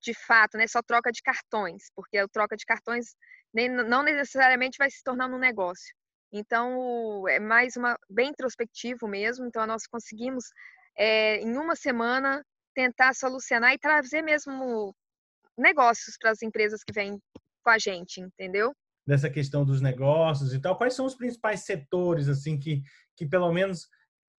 de 0.00 0.14
fato, 0.14 0.56
né, 0.56 0.66
só 0.66 0.82
troca 0.82 1.10
de 1.10 1.22
cartões, 1.22 1.90
porque 1.94 2.18
a 2.18 2.28
troca 2.28 2.56
de 2.56 2.64
cartões 2.64 3.16
nem, 3.52 3.68
não 3.68 4.02
necessariamente 4.02 4.78
vai 4.78 4.90
se 4.90 5.02
tornar 5.02 5.26
um 5.26 5.38
negócio. 5.38 5.94
Então, 6.32 7.26
é 7.28 7.40
mais 7.40 7.76
uma 7.76 7.98
bem 8.08 8.28
introspectivo 8.30 9.08
mesmo. 9.08 9.46
Então, 9.46 9.66
nós 9.66 9.86
conseguimos 9.86 10.44
é, 10.96 11.36
em 11.36 11.56
uma 11.56 11.74
semana 11.74 12.44
tentar 12.74 13.14
solucionar 13.14 13.72
e 13.72 13.78
trazer 13.78 14.22
mesmo 14.22 14.94
negócios 15.58 16.16
para 16.18 16.30
as 16.30 16.42
empresas 16.42 16.82
que 16.84 16.92
vêm 16.92 17.18
com 17.62 17.70
a 17.70 17.78
gente, 17.78 18.20
entendeu? 18.20 18.72
Dessa 19.06 19.28
questão 19.28 19.64
dos 19.64 19.80
negócios 19.80 20.54
e 20.54 20.60
tal, 20.60 20.76
quais 20.76 20.94
são 20.94 21.06
os 21.06 21.14
principais 21.14 21.60
setores 21.60 22.28
assim 22.28 22.58
que, 22.58 22.82
que 23.16 23.26
pelo 23.26 23.52
menos 23.52 23.88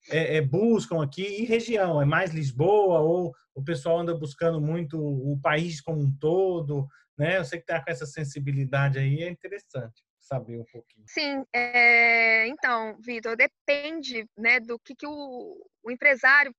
é, 0.10 0.38
é, 0.38 0.42
buscam 0.42 1.04
aqui 1.04 1.42
e 1.42 1.46
região? 1.46 2.02
É 2.02 2.06
mais 2.06 2.32
Lisboa 2.32 3.00
ou 3.00 3.34
o 3.54 3.64
pessoal 3.64 4.00
anda 4.00 4.16
buscando 4.16 4.62
muito 4.62 4.98
o 4.98 5.40
país 5.42 5.82
como 5.82 6.02
um 6.02 6.16
todo? 6.18 6.88
Né? 7.18 7.38
Eu 7.38 7.46
sei 7.46 7.60
que 7.60 7.64
está 7.64 7.84
com 7.84 7.92
essa 7.92 8.06
sensibilidade 8.06 8.98
aí, 8.98 9.24
é 9.24 9.30
interessante 9.30 10.04
saber 10.20 10.60
um 10.60 10.66
pouquinho. 10.66 11.06
Sim, 11.08 11.44
é, 11.54 12.48
então, 12.48 12.96
Vitor, 13.02 13.36
depende 13.36 14.28
né, 14.38 14.60
do 14.60 14.80
que, 14.80 14.96
que 14.96 15.08
o, 15.08 15.68
o 15.84 15.92
empresário 15.92 16.54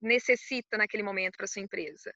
necessita 0.00 0.76
naquele 0.76 1.02
momento 1.02 1.36
para 1.36 1.46
sua 1.46 1.62
empresa. 1.62 2.12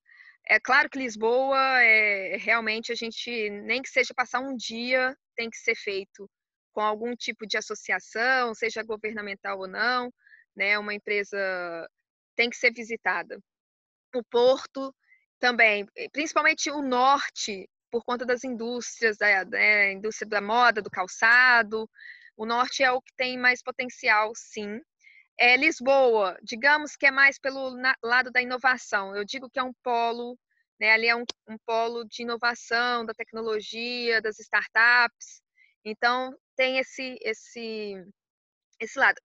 É 0.47 0.59
claro 0.59 0.89
que 0.89 0.99
Lisboa 0.99 1.59
é 1.83 2.37
realmente 2.37 2.93
a 2.93 2.95
gente 2.95 3.51
nem 3.51 3.83
que 3.83 3.89
seja 3.89 4.15
passar 4.15 4.41
um 4.41 4.57
dia 4.57 5.17
tem 5.37 5.51
que 5.51 5.59
ser 5.59 5.75
feito 5.75 6.29
com 6.73 6.81
algum 6.81 7.15
tipo 7.17 7.47
de 7.47 7.57
associação, 7.57 8.55
seja 8.55 8.83
governamental 8.83 9.59
ou 9.59 9.69
não, 9.69 10.13
né? 10.57 10.79
Uma 10.79 10.95
empresa 10.95 11.37
tem 12.37 12.49
que 12.49 12.57
ser 12.57 12.73
visitada. 12.73 13.39
O 14.15 14.23
Porto 14.25 14.95
também, 15.39 15.87
principalmente 16.13 16.71
o 16.71 16.83
norte, 16.83 17.69
por 17.91 18.05
conta 18.05 18.25
das 18.25 18.45
indústrias, 18.45 19.17
da 19.17 19.45
né, 19.45 19.93
indústria 19.93 20.29
da 20.29 20.41
moda, 20.41 20.81
do 20.81 20.91
calçado. 20.91 21.89
O 22.37 22.47
norte 22.47 22.83
é 22.83 22.91
o 22.93 23.03
que 23.03 23.13
tem 23.17 23.39
mais 23.39 23.63
potencial, 23.63 24.33
sim. 24.35 24.81
É, 25.43 25.57
Lisboa, 25.57 26.39
digamos 26.43 26.97
que 26.97 27.07
é 27.07 27.11
mais 27.11 27.39
pelo 27.39 27.75
lado 28.05 28.31
da 28.31 28.43
inovação. 28.43 29.17
Eu 29.17 29.25
digo 29.25 29.49
que 29.49 29.59
é 29.59 29.63
um 29.63 29.73
polo, 29.83 30.39
né, 30.79 30.93
ali 30.93 31.09
é 31.09 31.17
um, 31.17 31.25
um 31.49 31.57
polo 31.65 32.05
de 32.05 32.23
inovação, 32.23 33.07
da 33.07 33.15
tecnologia, 33.15 34.21
das 34.21 34.39
startups. 34.39 35.41
Então, 35.83 36.37
tem 36.55 36.77
esse, 36.77 37.17
esse, 37.23 37.95
esse 38.79 38.99
lado. 38.99 39.19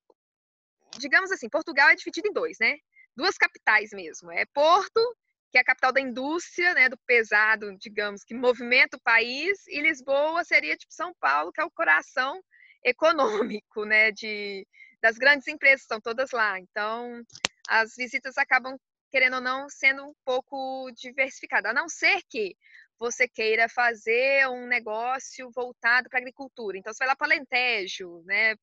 Digamos 0.98 1.31
assim, 1.34 1.50
Portugal 1.50 1.89
é 1.89 1.95
dividido 1.95 2.29
em 2.29 2.34
dois, 2.34 2.57
né? 2.62 2.77
Duas 3.13 3.38
capitais 3.38 3.89
mesmo. 3.91 4.31
É 4.31 4.45
Porto 4.53 5.17
que 5.51 5.57
é 5.57 5.62
a 5.62 5.65
capital 5.65 5.91
da 5.91 6.01
indústria, 6.01 6.74
né, 6.74 6.89
do 6.89 6.98
pesado, 7.05 7.77
digamos, 7.77 8.24
que 8.25 8.34
movimenta 8.34 8.98
o 8.98 9.01
país, 9.01 9.65
e 9.67 9.81
Lisboa 9.81 10.43
seria 10.43 10.75
tipo 10.75 10.93
São 10.93 11.13
Paulo, 11.17 11.51
que 11.53 11.62
é 11.62 11.63
o 11.63 11.72
coração 11.72 12.41
econômico, 12.84 13.86
né, 13.86 14.12
de 14.12 14.67
das 15.05 15.19
grandes 15.19 15.47
empresas, 15.47 15.81
estão 15.81 16.01
todas 16.01 16.31
lá. 16.31 16.59
Então, 16.59 17.24
as 17.69 17.95
visitas 17.95 18.39
acabam 18.39 18.75
querendo 19.12 19.35
ou 19.35 19.41
não 19.41 19.69
sendo 19.69 20.03
um 20.03 20.13
pouco 20.25 20.89
diversificadas, 20.91 21.69
a 21.69 21.74
não 21.74 21.88
ser 21.88 22.21
que 22.27 22.57
você 22.97 23.27
queira 23.27 23.69
fazer 23.69 24.47
um 24.50 24.65
negócio 24.65 25.51
voltado 25.53 26.09
para 26.09 26.17
a 26.17 26.21
agricultura. 26.21 26.75
Então, 26.75 26.91
você 26.91 27.00
vai 27.00 27.09
lá 27.09 27.15
para 27.15 27.27
Alentejo, 27.27 28.24
né, 28.25 28.55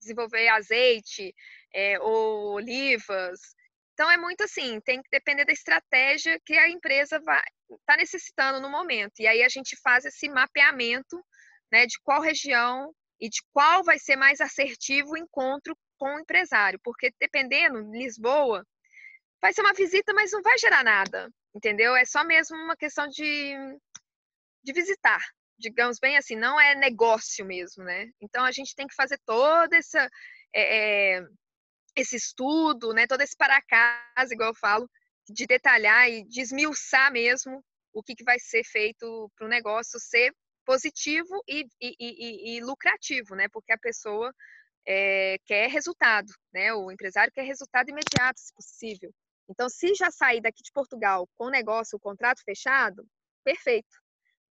desenvolver 0.00 0.46
azeite 0.48 1.34
é, 1.74 1.98
ou 1.98 2.52
olivas, 2.52 3.40
então 3.92 4.08
é 4.08 4.16
muito 4.16 4.44
assim, 4.44 4.80
tem 4.82 5.02
que 5.02 5.10
depender 5.10 5.44
da 5.44 5.52
estratégia 5.52 6.40
que 6.46 6.56
a 6.56 6.68
empresa 6.68 7.20
está 7.68 7.96
necessitando 7.96 8.60
no 8.60 8.70
momento. 8.70 9.14
E 9.18 9.26
aí 9.26 9.42
a 9.42 9.48
gente 9.48 9.76
faz 9.82 10.04
esse 10.04 10.28
mapeamento 10.28 11.20
né, 11.72 11.84
de 11.84 11.98
qual 12.04 12.20
região 12.20 12.94
e 13.20 13.28
de 13.28 13.40
qual 13.52 13.82
vai 13.82 13.98
ser 13.98 14.14
mais 14.14 14.40
assertivo 14.40 15.14
o 15.14 15.16
encontro 15.16 15.76
com 15.98 16.14
o 16.14 16.20
empresário. 16.20 16.80
Porque 16.82 17.12
dependendo, 17.20 17.90
Lisboa, 17.92 18.64
vai 19.40 19.52
ser 19.52 19.62
uma 19.62 19.74
visita, 19.74 20.12
mas 20.12 20.32
não 20.32 20.42
vai 20.42 20.58
gerar 20.58 20.84
nada, 20.84 21.30
entendeu? 21.54 21.94
É 21.96 22.04
só 22.04 22.24
mesmo 22.24 22.56
uma 22.56 22.76
questão 22.76 23.06
de, 23.08 23.54
de 24.62 24.72
visitar, 24.72 25.20
digamos 25.58 25.98
bem 25.98 26.16
assim, 26.16 26.36
não 26.36 26.60
é 26.60 26.74
negócio 26.74 27.44
mesmo, 27.44 27.84
né? 27.84 28.08
Então 28.20 28.44
a 28.44 28.52
gente 28.52 28.74
tem 28.74 28.86
que 28.86 28.94
fazer 28.94 29.18
toda 29.24 29.76
essa. 29.76 30.08
É, 30.54 31.22
esse 31.96 32.14
estudo, 32.14 32.92
né, 32.92 33.08
todo 33.08 33.22
esse 33.22 33.36
para 33.36 33.60
casa, 33.62 34.32
igual 34.32 34.50
eu 34.50 34.54
falo, 34.54 34.88
de 35.28 35.46
detalhar 35.46 36.08
e 36.08 36.24
desmiuçar 36.24 37.12
mesmo 37.12 37.62
o 37.92 38.02
que, 38.02 38.14
que 38.14 38.24
vai 38.24 38.38
ser 38.38 38.62
feito 38.64 39.30
para 39.36 39.46
o 39.46 39.50
negócio 39.50 39.98
ser 39.98 40.32
positivo 40.64 41.42
e, 41.48 41.66
e, 41.80 41.96
e, 41.98 42.56
e, 42.56 42.60
lucrativo, 42.60 43.34
né? 43.34 43.48
Porque 43.48 43.72
a 43.72 43.78
pessoa 43.78 44.32
é, 44.88 45.36
quer 45.44 45.68
resultado, 45.68 46.32
né? 46.52 46.72
O 46.72 46.90
empresário 46.90 47.32
quer 47.32 47.42
resultado 47.42 47.90
imediato, 47.90 48.40
se 48.40 48.54
possível. 48.54 49.12
Então, 49.50 49.68
se 49.68 49.94
já 49.94 50.10
sair 50.10 50.40
daqui 50.40 50.62
de 50.62 50.72
Portugal 50.72 51.28
com 51.36 51.46
o 51.46 51.50
negócio, 51.50 51.96
o 51.96 52.00
contrato 52.00 52.42
fechado, 52.42 53.06
perfeito, 53.44 53.94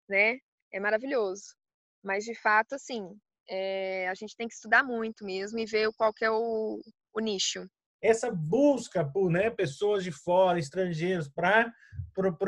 né? 0.08 0.38
É 0.72 0.79
maravilhoso. 0.79 1.56
Mas, 2.03 2.24
de 2.24 2.36
fato, 2.36 2.74
assim, 2.74 3.01
é, 3.50 4.08
a 4.10 4.13
gente 4.13 4.36
tem 4.36 4.48
que 4.48 4.53
estudar 4.53 4.84
muito 4.84 5.25
mesmo 5.25 5.58
e 5.58 5.65
ver 5.65 5.89
qual 5.98 6.13
que 6.13 6.24
é 6.24 6.29
o, 6.29 6.82
o 7.13 7.20
nicho. 7.20 7.67
Essa 8.01 8.32
busca 8.32 9.04
por 9.04 9.30
né, 9.32 9.50
pessoas 9.50 10.04
de 10.04 10.12
fora, 10.12 10.60
estrangeiros, 10.60 11.27
para 11.27 11.74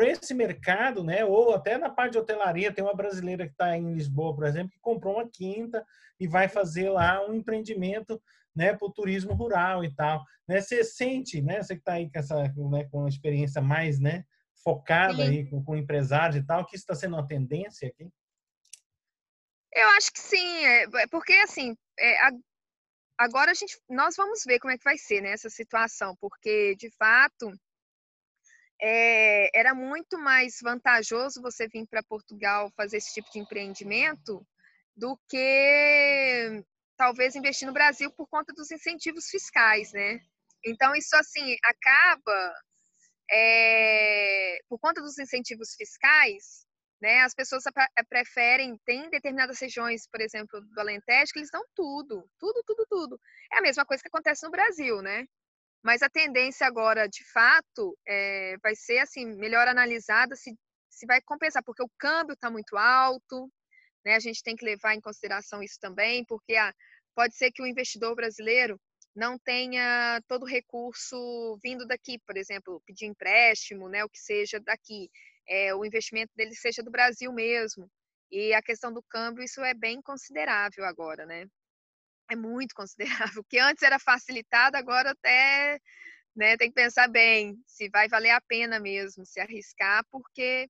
esse 0.01 0.33
mercado, 0.33 1.03
né, 1.03 1.25
ou 1.25 1.53
até 1.53 1.77
na 1.77 1.89
parte 1.89 2.13
de 2.13 2.17
hotelaria, 2.19 2.71
tem 2.71 2.83
uma 2.83 2.95
brasileira 2.95 3.45
que 3.45 3.53
está 3.53 3.75
em 3.75 3.93
Lisboa, 3.93 4.35
por 4.35 4.45
exemplo, 4.45 4.71
que 4.71 4.79
comprou 4.79 5.15
uma 5.15 5.27
quinta 5.27 5.85
e 6.19 6.27
vai 6.27 6.47
fazer 6.47 6.89
lá 6.89 7.25
um 7.27 7.33
empreendimento 7.33 8.21
né, 8.55 8.73
para 8.73 8.87
o 8.87 8.91
turismo 8.91 9.33
rural 9.33 9.83
e 9.83 9.93
tal. 9.93 10.23
Né? 10.47 10.61
Você 10.61 10.83
sente, 10.83 11.41
né, 11.41 11.61
você 11.61 11.75
que 11.75 11.81
está 11.81 11.93
aí 11.93 12.11
com 12.11 12.19
essa 12.19 12.35
né, 12.35 12.83
com 12.91 12.99
uma 12.99 13.09
experiência 13.09 13.61
mais 13.61 13.99
né, 13.99 14.25
focada 14.63 15.15
sim. 15.15 15.29
aí 15.29 15.49
com, 15.49 15.63
com 15.63 15.75
empresários 15.75 16.35
e 16.35 16.45
tal, 16.45 16.65
que 16.65 16.75
isso 16.75 16.83
está 16.83 16.95
sendo 16.95 17.15
uma 17.15 17.27
tendência 17.27 17.87
aqui? 17.87 18.07
Eu 19.73 19.87
acho 19.97 20.11
que 20.11 20.19
sim, 20.19 20.65
é, 20.65 20.83
é 20.83 21.07
porque 21.07 21.33
assim, 21.33 21.75
é, 21.97 22.27
a, 22.27 22.31
agora 23.19 23.51
a 23.51 23.53
gente, 23.53 23.77
nós 23.89 24.15
vamos 24.15 24.43
ver 24.45 24.59
como 24.59 24.71
é 24.71 24.77
que 24.77 24.83
vai 24.83 24.97
ser 24.97 25.21
né, 25.21 25.31
essa 25.31 25.49
situação, 25.49 26.15
porque 26.21 26.73
de 26.77 26.89
fato 26.91 27.51
é, 28.81 29.49
era 29.53 29.75
muito 29.75 30.17
mais 30.17 30.59
vantajoso 30.63 31.41
você 31.41 31.67
vir 31.67 31.85
para 31.85 32.01
Portugal 32.01 32.71
fazer 32.77 32.97
esse 32.97 33.13
tipo 33.13 33.29
de 33.29 33.39
empreendimento 33.39 34.47
do 34.95 35.19
que 35.27 36.63
talvez 36.95 37.35
investir 37.35 37.67
no 37.67 37.73
Brasil 37.73 38.09
por 38.11 38.27
conta 38.27 38.53
dos 38.53 38.71
incentivos 38.71 39.25
fiscais, 39.25 39.91
né? 39.91 40.21
Então 40.65 40.95
isso 40.95 41.15
assim 41.15 41.57
acaba 41.63 42.55
é, 43.29 44.59
por 44.69 44.79
conta 44.79 45.01
dos 45.01 45.19
incentivos 45.19 45.75
fiscais 45.75 46.65
né? 47.01 47.21
As 47.21 47.33
pessoas 47.33 47.63
eh, 47.65 48.03
preferem, 48.09 48.77
tem 48.85 49.09
determinadas 49.09 49.59
regiões, 49.59 50.07
por 50.07 50.21
exemplo, 50.21 50.61
do 50.61 50.79
Alentejo, 50.79 51.31
que 51.31 51.39
eles 51.39 51.51
dão 51.51 51.63
tudo, 51.75 52.29
tudo, 52.39 52.61
tudo, 52.65 52.85
tudo. 52.89 53.21
É 53.53 53.59
a 53.59 53.61
mesma 53.61 53.85
coisa 53.85 54.01
que 54.01 54.09
acontece 54.09 54.45
no 54.45 54.51
Brasil, 54.51 55.01
né? 55.01 55.25
Mas 55.83 56.01
a 56.01 56.09
tendência 56.09 56.67
agora, 56.67 57.07
de 57.07 57.23
fato, 57.31 57.97
é, 58.07 58.57
vai 58.61 58.75
ser 58.75 58.99
assim 58.99 59.25
melhor 59.25 59.67
analisada 59.67 60.35
se, 60.35 60.53
se 60.89 61.05
vai 61.05 61.21
compensar, 61.21 61.63
porque 61.63 61.83
o 61.83 61.91
câmbio 61.97 62.33
está 62.33 62.49
muito 62.49 62.77
alto, 62.77 63.49
né? 64.05 64.15
A 64.15 64.19
gente 64.19 64.43
tem 64.43 64.55
que 64.55 64.65
levar 64.65 64.93
em 64.93 65.01
consideração 65.01 65.63
isso 65.63 65.77
também, 65.79 66.25
porque 66.25 66.55
ah, 66.55 66.73
pode 67.15 67.35
ser 67.35 67.51
que 67.51 67.61
o 67.61 67.67
investidor 67.67 68.15
brasileiro 68.15 68.79
não 69.15 69.37
tenha 69.39 70.21
todo 70.27 70.43
o 70.43 70.47
recurso 70.47 71.57
vindo 71.63 71.85
daqui, 71.85 72.19
por 72.25 72.37
exemplo, 72.37 72.81
pedir 72.85 73.05
empréstimo, 73.05 73.89
né, 73.89 74.03
o 74.03 74.09
que 74.09 74.19
seja 74.19 74.59
daqui, 74.59 75.09
é, 75.49 75.73
o 75.73 75.83
investimento 75.83 76.31
dele 76.35 76.55
seja 76.55 76.83
do 76.83 76.91
Brasil 76.91 77.33
mesmo. 77.33 77.89
E 78.31 78.53
a 78.53 78.61
questão 78.61 78.93
do 78.93 79.03
câmbio, 79.03 79.43
isso 79.43 79.61
é 79.61 79.73
bem 79.73 80.01
considerável 80.01 80.85
agora, 80.85 81.25
né? 81.25 81.45
É 82.31 82.35
muito 82.35 82.75
considerável. 83.27 83.41
O 83.41 83.45
que 83.45 83.59
antes 83.59 83.81
era 83.81 83.97
facilitado, 83.99 84.77
agora 84.77 85.11
até 85.11 85.79
né, 86.35 86.55
tem 86.55 86.69
que 86.69 86.75
pensar 86.75 87.07
bem 87.07 87.57
se 87.65 87.89
vai 87.89 88.07
valer 88.07 88.29
a 88.29 88.41
pena 88.41 88.79
mesmo 88.79 89.25
se 89.25 89.39
arriscar, 89.39 90.05
porque 90.11 90.69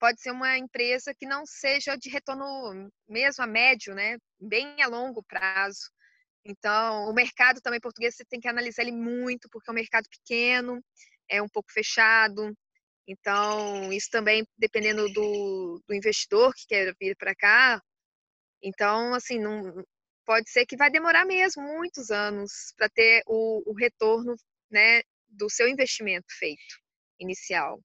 pode 0.00 0.20
ser 0.20 0.30
uma 0.32 0.58
empresa 0.58 1.14
que 1.14 1.26
não 1.26 1.44
seja 1.46 1.96
de 1.96 2.08
retorno 2.10 2.90
mesmo 3.08 3.44
a 3.44 3.46
médio, 3.46 3.94
né, 3.94 4.16
bem 4.40 4.82
a 4.82 4.88
longo 4.88 5.22
prazo. 5.22 5.90
Então, 6.44 7.08
o 7.08 7.12
mercado 7.14 7.60
também 7.60 7.80
português 7.80 8.16
você 8.16 8.24
tem 8.24 8.40
que 8.40 8.48
analisar 8.48 8.82
ele 8.82 8.92
muito, 8.92 9.48
porque 9.50 9.70
é 9.70 9.72
um 9.72 9.74
mercado 9.74 10.08
pequeno, 10.08 10.82
é 11.28 11.40
um 11.40 11.48
pouco 11.48 11.72
fechado. 11.72 12.54
Então, 13.06 13.92
isso 13.92 14.08
também 14.10 14.46
dependendo 14.56 15.08
do, 15.12 15.82
do 15.86 15.94
investidor 15.94 16.54
que 16.54 16.66
quer 16.66 16.94
vir 16.98 17.16
para 17.16 17.34
cá. 17.34 17.82
Então, 18.62 19.14
assim, 19.14 19.38
não, 19.38 19.84
pode 20.24 20.50
ser 20.50 20.66
que 20.66 20.76
vai 20.76 20.90
demorar 20.90 21.24
mesmo 21.24 21.62
muitos 21.62 22.10
anos 22.10 22.72
para 22.76 22.88
ter 22.88 23.22
o, 23.26 23.62
o 23.70 23.74
retorno 23.74 24.34
né, 24.70 25.02
do 25.28 25.50
seu 25.50 25.68
investimento 25.68 26.26
feito 26.38 26.80
inicial. 27.18 27.80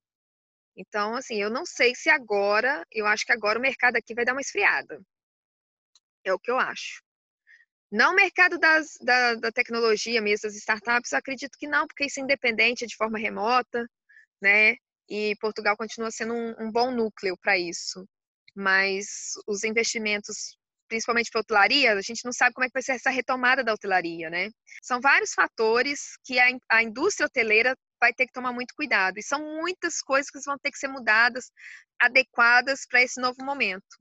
Então, 0.76 1.16
assim, 1.16 1.42
eu 1.42 1.50
não 1.50 1.66
sei 1.66 1.94
se 1.94 2.10
agora, 2.10 2.86
eu 2.92 3.06
acho 3.06 3.26
que 3.26 3.34
agora 3.34 3.60
o 3.60 3.62
mercado 3.62 3.98
aqui 3.98 4.14
vai 4.14 4.24
dar 4.24 4.32
uma 4.34 4.42
esfriada. 4.42 5.02
É 6.24 6.34
o 6.34 6.40
que 6.40 6.50
eu 6.50 6.58
acho. 6.58 7.04
Não 7.92 8.12
o 8.14 8.16
mercado 8.16 8.58
das, 8.58 8.98
da, 9.02 9.36
da 9.36 9.52
tecnologia 9.52 10.22
mesmo, 10.22 10.44
das 10.44 10.56
startups, 10.56 11.12
acredito 11.12 11.58
que 11.58 11.68
não, 11.68 11.88
porque 11.88 12.06
isso 12.06 12.20
é 12.20 12.24
independente, 12.24 12.84
é 12.84 12.88
de 12.88 12.96
forma 12.96 13.18
remota, 13.18 13.86
né? 14.42 14.76
E 15.10 15.36
Portugal 15.38 15.76
continua 15.76 16.12
sendo 16.12 16.34
um, 16.34 16.56
um 16.60 16.72
bom 16.72 16.92
núcleo 16.92 17.38
para 17.38 17.58
isso. 17.58 18.08
Mas 18.56 19.34
os 19.48 19.64
investimentos, 19.64 20.58
principalmente 20.88 21.32
para 21.32 21.42
hotelaria, 21.42 21.94
a 21.94 22.02
gente 22.02 22.26
não 22.26 22.34
sabe 22.34 22.54
como 22.54 22.66
é 22.66 22.68
que 22.68 22.74
vai 22.74 22.84
ser 22.84 22.94
essa 22.94 23.10
retomada 23.10 23.64
da 23.64 23.74
hotelaria, 23.74 24.30
né? 24.30 24.50
São 24.84 25.00
vários 25.02 25.34
fatores 25.34 26.18
que 26.24 26.40
a, 26.40 26.48
a 26.70 26.84
indústria 26.84 27.28
hoteleira 27.28 27.76
vai 28.00 28.14
ter 28.14 28.26
que 28.26 28.34
tomar 28.34 28.54
muito 28.54 28.74
cuidado. 28.76 29.18
E 29.18 29.24
são 29.24 29.40
muitas 29.40 30.02
coisas 30.02 30.30
que 30.30 30.40
vão 30.46 30.58
ter 30.58 30.72
que 30.72 30.78
ser 30.78 30.88
mudadas, 30.88 31.52
adequadas 32.00 32.86
para 32.88 33.02
esse 33.02 33.20
novo 33.20 33.44
momento. 33.44 33.98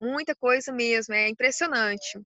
Muita 0.00 0.34
coisa 0.34 0.72
mesmo, 0.72 1.14
é 1.14 1.28
impressionante. 1.28 2.18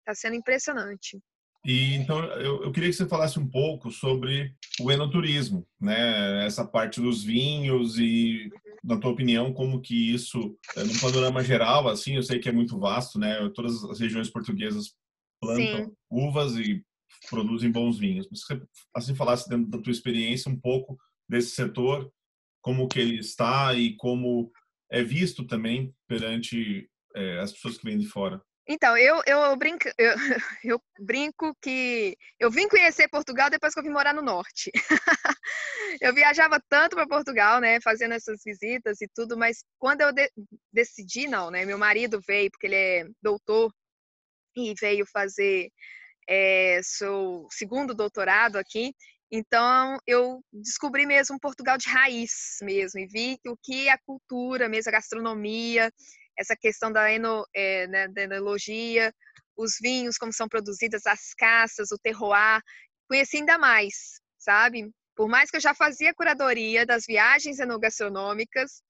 Está 0.00 0.14
sendo 0.14 0.36
impressionante. 0.36 1.18
E 1.66 1.94
então 1.94 2.22
eu, 2.34 2.62
eu, 2.62 2.70
queria 2.70 2.88
que 2.88 2.94
você 2.94 3.08
falasse 3.08 3.40
um 3.40 3.46
pouco 3.48 3.90
sobre 3.90 4.54
o 4.80 4.92
enoturismo, 4.92 5.66
né? 5.80 6.46
Essa 6.46 6.64
parte 6.64 7.00
dos 7.00 7.24
vinhos 7.24 7.98
e, 7.98 8.48
na 8.84 8.96
tua 9.00 9.10
opinião, 9.10 9.52
como 9.52 9.80
que 9.80 10.14
isso, 10.14 10.56
eh, 10.76 10.84
no 10.84 11.00
panorama 11.00 11.42
geral, 11.42 11.88
assim, 11.88 12.14
eu 12.14 12.22
sei 12.22 12.38
que 12.38 12.48
é 12.48 12.52
muito 12.52 12.78
vasto, 12.78 13.18
né? 13.18 13.50
Todas 13.52 13.82
as 13.82 13.98
regiões 13.98 14.30
portuguesas 14.30 14.94
plantam 15.40 15.86
Sim. 15.86 15.92
uvas 16.08 16.56
e 16.56 16.84
produzem 17.28 17.72
bons 17.72 17.98
vinhos. 17.98 18.28
Mas 18.30 18.40
se 18.40 18.46
você 18.46 18.62
assim 18.94 19.14
falasse 19.16 19.48
dentro 19.48 19.68
da 19.68 19.82
tua 19.82 19.90
experiência 19.90 20.48
um 20.48 20.60
pouco 20.60 20.96
desse 21.28 21.50
setor, 21.50 22.08
como 22.62 22.86
que 22.86 23.00
ele 23.00 23.18
está 23.18 23.74
e 23.74 23.96
como 23.96 24.52
é 24.88 25.02
visto 25.02 25.44
também 25.44 25.92
perante 26.06 26.88
é, 27.12 27.40
as 27.40 27.50
pessoas 27.50 27.76
que 27.76 27.84
vêm 27.84 27.98
de 27.98 28.06
fora. 28.06 28.40
Então, 28.68 28.96
eu, 28.98 29.22
eu, 29.26 29.56
brinco, 29.56 29.88
eu, 29.96 30.14
eu 30.64 30.82
brinco 30.98 31.54
que 31.62 32.16
eu 32.38 32.50
vim 32.50 32.68
conhecer 32.68 33.08
Portugal 33.08 33.48
depois 33.48 33.72
que 33.72 33.78
eu 33.78 33.84
vim 33.84 33.90
morar 33.90 34.12
no 34.12 34.22
norte. 34.22 34.72
eu 36.00 36.12
viajava 36.12 36.60
tanto 36.68 36.96
para 36.96 37.06
Portugal, 37.06 37.60
né, 37.60 37.80
fazendo 37.80 38.14
essas 38.14 38.40
visitas 38.44 39.00
e 39.00 39.08
tudo, 39.14 39.36
mas 39.36 39.62
quando 39.78 40.00
eu 40.00 40.12
de, 40.12 40.28
decidi, 40.72 41.28
não, 41.28 41.50
né, 41.50 41.64
meu 41.64 41.78
marido 41.78 42.20
veio, 42.26 42.50
porque 42.50 42.66
ele 42.66 42.74
é 42.74 43.04
doutor, 43.22 43.72
e 44.56 44.74
veio 44.80 45.06
fazer 45.06 45.70
é, 46.28 46.80
seu 46.82 47.46
segundo 47.50 47.94
doutorado 47.94 48.56
aqui, 48.56 48.92
então 49.30 49.98
eu 50.06 50.40
descobri 50.52 51.06
mesmo 51.06 51.38
Portugal 51.38 51.76
de 51.76 51.88
raiz 51.88 52.58
mesmo, 52.62 52.98
e 53.00 53.06
vi 53.06 53.38
o 53.46 53.56
que 53.56 53.88
é 53.88 53.92
a 53.92 53.98
cultura 53.98 54.68
mesmo, 54.68 54.88
a 54.88 54.92
gastronomia, 54.92 55.92
essa 56.38 56.56
questão 56.56 56.92
da, 56.92 57.10
eno, 57.10 57.46
é, 57.54 57.86
né, 57.86 58.08
da 58.08 58.22
enologia, 58.22 59.12
os 59.56 59.76
vinhos, 59.80 60.18
como 60.18 60.32
são 60.32 60.48
produzidas, 60.48 61.06
as 61.06 61.32
caças, 61.34 61.90
o 61.90 61.98
terroir. 61.98 62.60
Conheci 63.08 63.38
ainda 63.38 63.58
mais, 63.58 64.20
sabe? 64.38 64.90
Por 65.14 65.28
mais 65.28 65.50
que 65.50 65.56
eu 65.56 65.60
já 65.60 65.74
fazia 65.74 66.14
curadoria 66.14 66.84
das 66.84 67.04
viagens 67.06 67.58
enogastronômicas, 67.58 68.82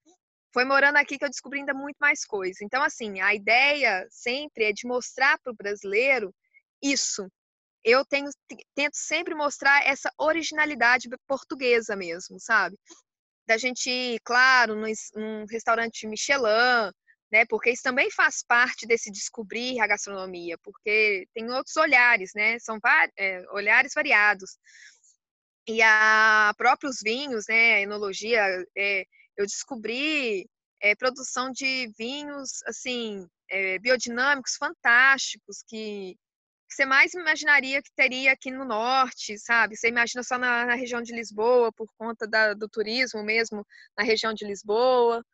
foi 0.53 0.65
morando 0.65 0.97
aqui 0.97 1.19
que 1.19 1.25
eu 1.25 1.31
descobri 1.31 1.61
ainda 1.61 1.75
muito 1.75 1.99
mais 2.01 2.25
coisa. 2.25 2.59
Então, 2.63 2.83
assim, 2.83 3.21
a 3.21 3.35
ideia 3.35 4.07
sempre 4.11 4.65
é 4.65 4.73
de 4.73 4.87
mostrar 4.87 5.39
para 5.39 5.53
o 5.53 5.57
brasileiro 5.57 6.35
isso. 6.83 7.29
Eu 7.85 8.05
tenho, 8.05 8.29
tento 8.75 8.95
sempre 8.95 9.35
mostrar 9.35 9.87
essa 9.87 10.11
originalidade 10.19 11.09
portuguesa 11.29 11.95
mesmo, 11.95 12.41
sabe? 12.41 12.77
Da 13.47 13.57
gente 13.57 13.89
ir, 13.89 14.19
claro, 14.25 14.75
num 14.75 15.45
restaurante 15.49 16.07
Michelin, 16.07 16.91
né? 17.31 17.45
Porque 17.47 17.71
isso 17.71 17.83
também 17.83 18.11
faz 18.11 18.43
parte 18.43 18.87
desse 18.87 19.11
descobrir 19.11 19.81
a 19.81 19.87
gastronomia, 19.87 20.57
porque 20.59 21.27
tem 21.35 21.51
outros 21.51 21.77
olhares, 21.77 22.33
né? 22.35 22.59
São 22.59 22.79
é, 23.19 23.43
olhares 23.51 23.93
variados. 23.95 24.59
E 25.69 25.83
a 25.83 26.55
próprios 26.57 26.99
vinhos, 27.03 27.47
né? 27.49 27.75
A 27.75 27.81
enologia, 27.81 28.41
é, 28.77 29.05
eu 29.37 29.45
descobri 29.47 30.49
é, 30.81 30.95
produção 30.95 31.51
de 31.51 31.93
vinhos 31.99 32.63
assim 32.67 33.27
biodinâmicos 33.81 34.57
fantásticos 34.57 35.63
que, 35.69 36.17
que, 36.69 36.75
você 36.75 36.85
mais 36.85 37.15
imaginaria 37.15 37.81
que 37.81 37.93
teria 37.95 38.33
aqui 38.33 38.51
no 38.51 38.65
norte, 38.65 39.39
sabe? 39.39 39.77
Você 39.77 39.89
imagina 39.89 40.25
só 40.25 40.37
na, 40.37 40.67
na 40.67 40.75
região 40.75 41.01
de 41.01 41.15
Lisboa 41.15 41.73
por 41.73 41.87
conta 41.97 42.27
da, 42.27 42.55
do 42.55 42.69
turismo 42.69 43.23
mesmo 43.23 43.65
na 43.97 44.05
região 44.05 44.35
de 44.35 44.45
Lisboa. 44.45 45.25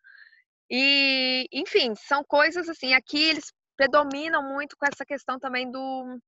E, 0.74 1.46
enfim, 1.52 1.94
são 1.94 2.24
coisas 2.24 2.66
assim, 2.66 2.94
aqui 2.94 3.22
eles 3.28 3.52
predominam 3.76 4.42
muito 4.42 4.74
com 4.74 4.86
essa 4.86 5.04
questão 5.04 5.38
também 5.38 5.70
do, 5.70 6.18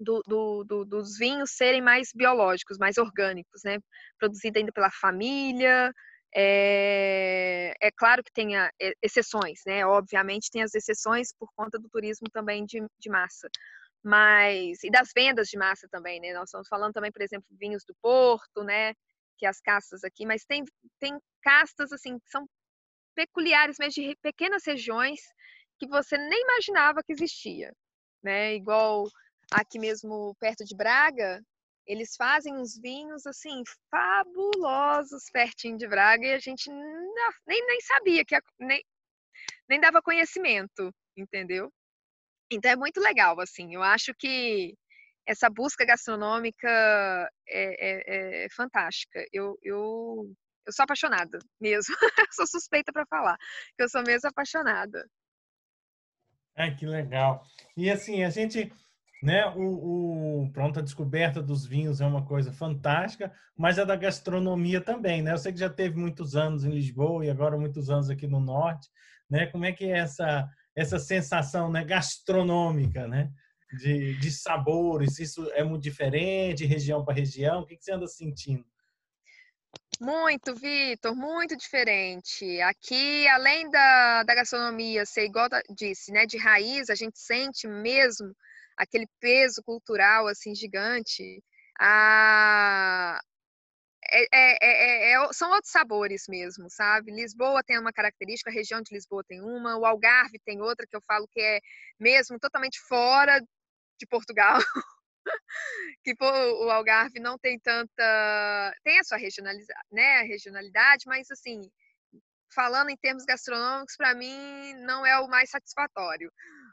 do, 0.00 0.22
do, 0.26 0.64
do, 0.64 0.84
dos 0.86 1.18
vinhos 1.18 1.50
serem 1.50 1.82
mais 1.82 2.08
biológicos, 2.14 2.78
mais 2.78 2.96
orgânicos, 2.96 3.60
né? 3.62 3.78
Produzido 4.18 4.58
ainda 4.58 4.72
pela 4.72 4.90
família. 4.90 5.92
É, 6.34 7.74
é 7.78 7.90
claro 7.90 8.22
que 8.24 8.32
tem 8.32 8.52
exceções, 9.02 9.60
né? 9.66 9.84
Obviamente 9.84 10.50
tem 10.50 10.62
as 10.62 10.74
exceções 10.74 11.28
por 11.38 11.50
conta 11.54 11.78
do 11.78 11.90
turismo 11.90 12.28
também 12.32 12.64
de, 12.64 12.80
de 12.98 13.10
massa. 13.10 13.50
Mas, 14.02 14.82
e 14.82 14.90
das 14.90 15.10
vendas 15.14 15.48
de 15.48 15.58
massa 15.58 15.86
também, 15.90 16.20
né? 16.20 16.32
Nós 16.32 16.48
estamos 16.48 16.68
falando 16.68 16.94
também, 16.94 17.12
por 17.12 17.20
exemplo, 17.20 17.46
vinhos 17.50 17.84
do 17.86 17.94
Porto, 18.00 18.64
né? 18.64 18.94
Que 19.36 19.44
é 19.44 19.48
as 19.50 19.60
castas 19.60 20.04
aqui, 20.04 20.24
mas 20.24 20.44
tem, 20.46 20.64
tem 20.98 21.18
castas, 21.42 21.92
assim, 21.92 22.18
que 22.18 22.30
são 22.30 22.46
peculiares, 23.18 23.76
mas 23.80 23.92
de 23.94 24.16
pequenas 24.22 24.62
regiões 24.64 25.18
que 25.76 25.88
você 25.88 26.16
nem 26.16 26.40
imaginava 26.40 27.02
que 27.02 27.12
existia, 27.12 27.72
né? 28.22 28.54
Igual 28.54 29.08
aqui 29.50 29.76
mesmo 29.76 30.36
perto 30.38 30.64
de 30.64 30.76
Braga, 30.76 31.42
eles 31.84 32.14
fazem 32.16 32.54
uns 32.54 32.78
vinhos 32.80 33.26
assim 33.26 33.64
fabulosos 33.90 35.24
pertinho 35.32 35.76
de 35.76 35.88
Braga 35.88 36.26
e 36.26 36.32
a 36.32 36.38
gente 36.38 36.70
não, 36.70 37.30
nem, 37.44 37.66
nem 37.66 37.80
sabia 37.80 38.24
que 38.24 38.38
nem, 38.60 38.80
nem 39.68 39.80
dava 39.80 40.00
conhecimento, 40.00 40.94
entendeu? 41.16 41.72
Então 42.52 42.70
é 42.70 42.76
muito 42.76 43.00
legal, 43.00 43.40
assim. 43.40 43.74
Eu 43.74 43.82
acho 43.82 44.14
que 44.16 44.74
essa 45.26 45.50
busca 45.50 45.84
gastronômica 45.84 46.68
é, 47.48 48.44
é, 48.44 48.44
é 48.44 48.48
fantástica. 48.50 49.26
Eu, 49.32 49.58
eu 49.62 50.32
eu 50.68 50.72
sou 50.72 50.84
apaixonada 50.84 51.38
mesmo. 51.60 51.94
sou 52.32 52.46
suspeita 52.46 52.92
para 52.92 53.06
falar, 53.06 53.36
que 53.76 53.82
eu 53.82 53.88
sou 53.88 54.02
mesmo 54.02 54.28
apaixonada. 54.28 55.04
Ai, 56.56 56.74
que 56.76 56.86
legal. 56.86 57.42
E 57.76 57.90
assim, 57.90 58.22
a 58.22 58.30
gente, 58.30 58.70
né, 59.22 59.46
o, 59.56 60.42
o, 60.42 60.52
pronto, 60.52 60.78
a 60.78 60.82
descoberta 60.82 61.42
dos 61.42 61.64
vinhos 61.64 62.00
é 62.00 62.06
uma 62.06 62.24
coisa 62.26 62.52
fantástica, 62.52 63.32
mas 63.56 63.78
a 63.78 63.84
da 63.84 63.96
gastronomia 63.96 64.80
também, 64.80 65.22
né? 65.22 65.32
Eu 65.32 65.38
sei 65.38 65.52
que 65.52 65.60
já 65.60 65.70
teve 65.70 65.96
muitos 65.96 66.36
anos 66.36 66.64
em 66.64 66.70
Lisboa 66.70 67.24
e 67.24 67.30
agora 67.30 67.56
muitos 67.56 67.88
anos 67.88 68.10
aqui 68.10 68.26
no 68.26 68.40
norte, 68.40 68.88
né? 69.30 69.46
Como 69.46 69.64
é 69.64 69.72
que 69.72 69.84
é 69.84 69.98
essa 69.98 70.48
essa 70.76 70.96
sensação, 70.96 71.72
né, 71.72 71.84
gastronômica, 71.84 73.08
né? 73.08 73.32
De, 73.80 74.16
de 74.20 74.30
sabores, 74.30 75.18
isso 75.18 75.50
é 75.52 75.64
muito 75.64 75.82
diferente, 75.82 76.64
região 76.64 77.04
para 77.04 77.14
região? 77.14 77.62
O 77.62 77.66
que, 77.66 77.76
que 77.76 77.84
você 77.84 77.92
anda 77.92 78.06
sentindo? 78.06 78.64
Muito, 80.00 80.54
Vitor, 80.54 81.14
muito 81.16 81.56
diferente. 81.56 82.60
Aqui, 82.62 83.26
além 83.28 83.68
da, 83.70 84.22
da 84.22 84.34
gastronomia 84.34 85.04
ser 85.04 85.24
igual 85.24 85.48
disse, 85.76 86.12
né, 86.12 86.24
de 86.24 86.38
raiz, 86.38 86.88
a 86.88 86.94
gente 86.94 87.18
sente 87.18 87.66
mesmo 87.66 88.32
aquele 88.76 89.06
peso 89.20 89.60
cultural 89.64 90.28
assim 90.28 90.54
gigante. 90.54 91.42
a, 91.80 93.20
é, 94.10 94.28
é, 94.32 95.12
é, 95.12 95.32
são 95.32 95.50
outros 95.50 95.72
sabores 95.72 96.24
mesmo, 96.28 96.66
sabe? 96.70 97.12
Lisboa 97.12 97.62
tem 97.64 97.78
uma 97.78 97.92
característica, 97.92 98.50
a 98.50 98.54
região 98.54 98.80
de 98.80 98.94
Lisboa 98.94 99.22
tem 99.26 99.40
uma, 99.42 99.76
o 99.76 99.84
Algarve 99.84 100.38
tem 100.44 100.60
outra 100.62 100.86
que 100.86 100.96
eu 100.96 101.02
falo 101.02 101.26
que 101.28 101.40
é 101.40 101.60
mesmo 102.00 102.38
totalmente 102.38 102.78
fora 102.88 103.40
de 103.40 104.06
Portugal. 104.08 104.58
que 106.02 106.14
pô, 106.14 106.26
o 106.64 106.70
Algarve 106.70 107.20
não 107.20 107.38
tem 107.38 107.58
tanta. 107.58 108.74
tem 108.84 108.98
a 108.98 109.04
sua 109.04 109.18
regionalidade, 109.18 109.88
né? 109.92 110.22
regionalidade, 110.22 111.04
mas 111.06 111.30
assim, 111.30 111.70
falando 112.54 112.90
em 112.90 112.96
termos 112.96 113.24
gastronômicos, 113.24 113.96
para 113.96 114.14
mim 114.14 114.74
não 114.84 115.04
é 115.06 115.18
o 115.20 115.28
mais 115.28 115.50
satisfatório. 115.50 116.32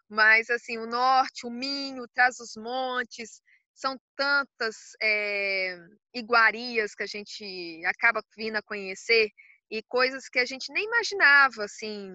Mas 0.09 0.49
assim, 0.49 0.77
o 0.77 0.85
norte, 0.85 1.45
o 1.45 1.49
Minho, 1.49 2.07
traz 2.13 2.39
os 2.39 2.55
montes, 2.55 3.41
são 3.73 3.99
tantas 4.15 4.75
é, 5.01 5.77
iguarias 6.13 6.95
que 6.95 7.03
a 7.03 7.07
gente 7.07 7.81
acaba 7.85 8.23
vindo 8.37 8.55
a 8.55 8.63
conhecer 8.63 9.29
e 9.69 9.83
coisas 9.83 10.29
que 10.29 10.39
a 10.39 10.45
gente 10.45 10.71
nem 10.71 10.85
imaginava, 10.85 11.63
assim, 11.65 12.09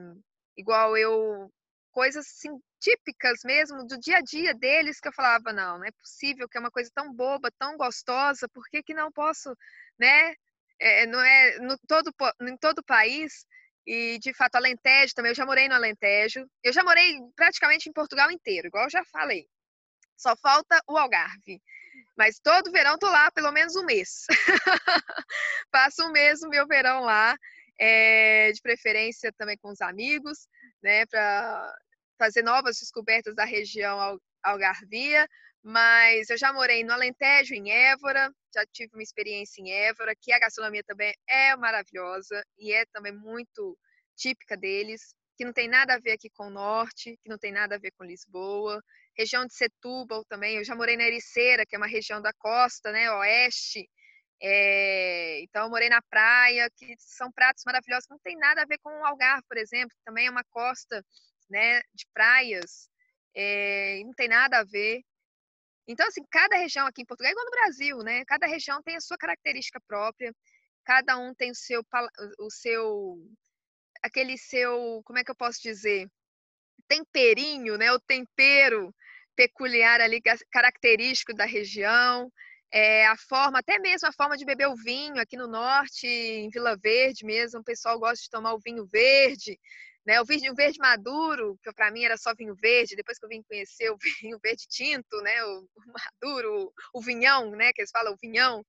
igual 0.57 0.97
eu, 0.97 1.53
coisas 1.91 2.27
assim, 2.27 2.51
típicas 2.81 3.41
mesmo 3.45 3.87
do 3.87 3.99
dia 3.99 4.19
a 4.19 4.21
dia 4.21 4.55
deles 4.55 5.01
que 5.01 5.09
eu 5.09 5.13
falava, 5.13 5.53
não, 5.53 5.79
não 5.79 5.85
é 5.85 5.91
possível 5.93 6.49
que 6.49 6.57
é 6.57 6.61
uma 6.61 6.71
coisa 6.71 6.91
tão 6.95 7.13
boba, 7.13 7.51
tão 7.59 7.77
gostosa, 7.77 8.49
por 8.49 8.65
que, 8.69 8.83
que 8.83 8.95
não 8.95 9.13
posso, 9.13 9.55
né? 9.99 10.35
É, 10.79 11.07
não 11.07 11.21
é 11.21 11.59
no 11.59 11.77
todo, 11.87 12.13
em 12.43 12.57
todo 12.57 12.79
o 12.79 12.85
país, 12.85 13.45
e 13.87 14.19
de 14.19 14.33
fato 14.35 14.57
Alentejo 14.57 15.15
também, 15.15 15.31
eu 15.31 15.37
já 15.37 15.45
morei 15.45 15.69
no 15.69 15.75
Alentejo, 15.75 16.47
eu 16.63 16.73
já 16.73 16.83
morei 16.83 17.19
praticamente 17.37 17.89
em 17.89 17.93
Portugal 17.93 18.31
inteiro, 18.31 18.69
igual 18.69 18.85
eu 18.85 18.91
já 18.91 19.05
falei. 19.05 19.47
Só 20.17 20.37
falta 20.37 20.81
o 20.87 20.97
Algarve. 20.97 21.61
Mas 22.17 22.39
todo 22.39 22.71
verão 22.71 22.99
tô 22.99 23.09
lá 23.09 23.31
pelo 23.31 23.51
menos 23.51 23.75
um 23.77 23.85
mês. 23.85 24.27
Passo 25.71 26.07
um 26.07 26.13
mês 26.13 26.41
no 26.43 26.49
meu 26.51 26.67
verão 26.67 27.01
lá, 27.01 27.35
é, 27.79 28.53
de 28.53 28.61
preferência 28.61 29.33
também 29.39 29.57
com 29.57 29.71
os 29.71 29.81
amigos, 29.81 30.47
né, 30.83 31.07
para 31.07 31.75
fazer 32.19 32.43
novas 32.43 32.79
descobertas 32.79 33.35
da 33.35 33.45
região 33.45 34.19
Algarvia. 34.43 35.27
Mas 35.63 36.31
eu 36.31 36.39
já 36.39 36.53
morei 36.53 36.83
no 36.83 36.93
Alentejo, 36.93 37.55
em 37.55 37.71
Évora, 37.71 38.33
já 38.55 38.65
tive 38.73 38.95
uma 38.95 39.03
experiência 39.03 39.61
em 39.61 39.71
Évora, 39.71 40.15
que 40.19 40.33
a 40.33 40.39
gastronomia 40.39 40.83
também 40.85 41.15
é 41.29 41.55
maravilhosa 41.57 42.43
e 42.59 42.73
é 42.73 42.87
também 42.93 43.13
muito 43.13 43.77
típica 44.17 44.57
deles, 44.57 45.15
que 45.37 45.45
não 45.45 45.53
tem 45.53 45.69
nada 45.69 45.95
a 45.95 45.99
ver 45.99 46.13
aqui 46.13 46.31
com 46.31 46.47
o 46.47 46.51
norte, 46.51 47.19
que 47.23 47.29
não 47.29 47.39
tem 47.39 47.53
nada 47.53 47.75
a 47.75 47.79
ver 47.79 47.93
com 47.93 48.05
Lisboa 48.05 48.83
região 49.21 49.47
de 49.47 49.55
Setúbal 49.55 50.25
também. 50.25 50.57
Eu 50.57 50.65
já 50.65 50.75
morei 50.75 50.97
na 50.97 51.05
Ericeira, 51.05 51.67
que 51.67 51.75
é 51.75 51.79
uma 51.79 51.87
região 51.87 52.21
da 52.21 52.33
costa, 52.33 52.91
né, 52.93 53.11
oeste. 53.13 53.89
É, 54.43 55.43
então, 55.43 55.65
eu 55.65 55.71
morei 55.71 55.89
na 55.89 56.01
praia, 56.03 56.71
que 56.71 56.95
são 56.99 57.31
pratos 57.31 57.63
maravilhosos, 57.67 58.09
não 58.09 58.19
tem 58.19 58.37
nada 58.39 58.63
a 58.63 58.67
ver 58.67 58.79
com 58.79 58.91
o 58.91 59.05
Algarve, 59.05 59.45
por 59.47 59.59
exemplo, 59.59 59.95
que 59.95 60.05
também 60.05 60.27
é 60.27 60.31
uma 60.31 60.45
costa 60.45 61.05
né, 61.51 61.81
de 61.93 62.07
praias, 62.15 62.89
é, 63.35 64.01
não 64.05 64.13
tem 64.13 64.29
nada 64.29 64.61
a 64.61 64.65
ver. 64.65 65.03
Então, 65.87 66.07
assim, 66.07 66.23
cada 66.31 66.57
região 66.57 66.87
aqui 66.87 67.03
em 67.03 67.07
Portugal 67.07 67.31
é 67.31 67.33
igual 67.33 67.45
no 67.45 67.51
Brasil, 67.51 67.99
né? 67.99 68.25
Cada 68.25 68.47
região 68.47 68.83
tem 68.83 68.97
a 68.97 69.01
sua 69.01 69.19
característica 69.19 69.81
própria, 69.87 70.33
cada 70.85 71.19
um 71.19 71.35
tem 71.35 71.51
o 71.51 71.55
seu, 71.55 71.85
o 72.39 72.51
seu, 72.51 73.19
aquele 74.03 74.39
seu, 74.39 75.03
como 75.05 75.19
é 75.19 75.25
que 75.25 75.31
eu 75.31 75.37
posso 75.37 75.61
dizer? 75.61 76.09
Temperinho, 76.89 77.77
né? 77.77 77.93
O 77.93 78.01
tempero 78.01 78.95
peculiar 79.37 80.01
ali, 80.01 80.21
característico 80.51 81.35
da 81.35 81.45
região, 81.45 82.31
é, 82.73 83.07
a 83.07 83.17
forma, 83.17 83.59
até 83.59 83.79
mesmo 83.79 84.09
a 84.09 84.13
forma 84.13 84.37
de 84.37 84.45
beber 84.45 84.69
o 84.69 84.77
vinho 84.77 85.21
aqui 85.21 85.37
no 85.37 85.49
norte, 85.49 86.07
em 86.07 86.49
Vila 86.51 86.77
Verde 86.77 87.25
mesmo, 87.25 87.61
o 87.61 87.65
pessoal 87.65 87.99
gosta 87.99 88.23
de 88.23 88.31
tomar 88.31 88.55
o 88.55 88.61
vinho 88.61 88.87
verde, 88.87 89.59
né? 90.07 90.21
O 90.21 90.25
vinho 90.25 90.55
verde 90.55 90.79
maduro, 90.79 91.59
que 91.63 91.73
para 91.73 91.91
mim 91.91 92.05
era 92.05 92.17
só 92.17 92.35
vinho 92.35 92.55
verde, 92.55 92.97
depois 92.97 93.19
que 93.19 93.25
eu 93.25 93.29
vim 93.29 93.43
conhecer 93.43 93.91
o 93.91 93.99
vinho 94.23 94.39
verde 94.43 94.67
tinto, 94.69 95.21
né? 95.23 95.45
O, 95.45 95.69
maduro, 95.87 96.73
o 96.95 97.03
vinhão, 97.03 97.51
né? 97.53 97.73
Que 97.73 97.83
eles 97.83 97.91
falam 97.91 98.13
o 98.13 98.19
vinhão, 98.21 98.65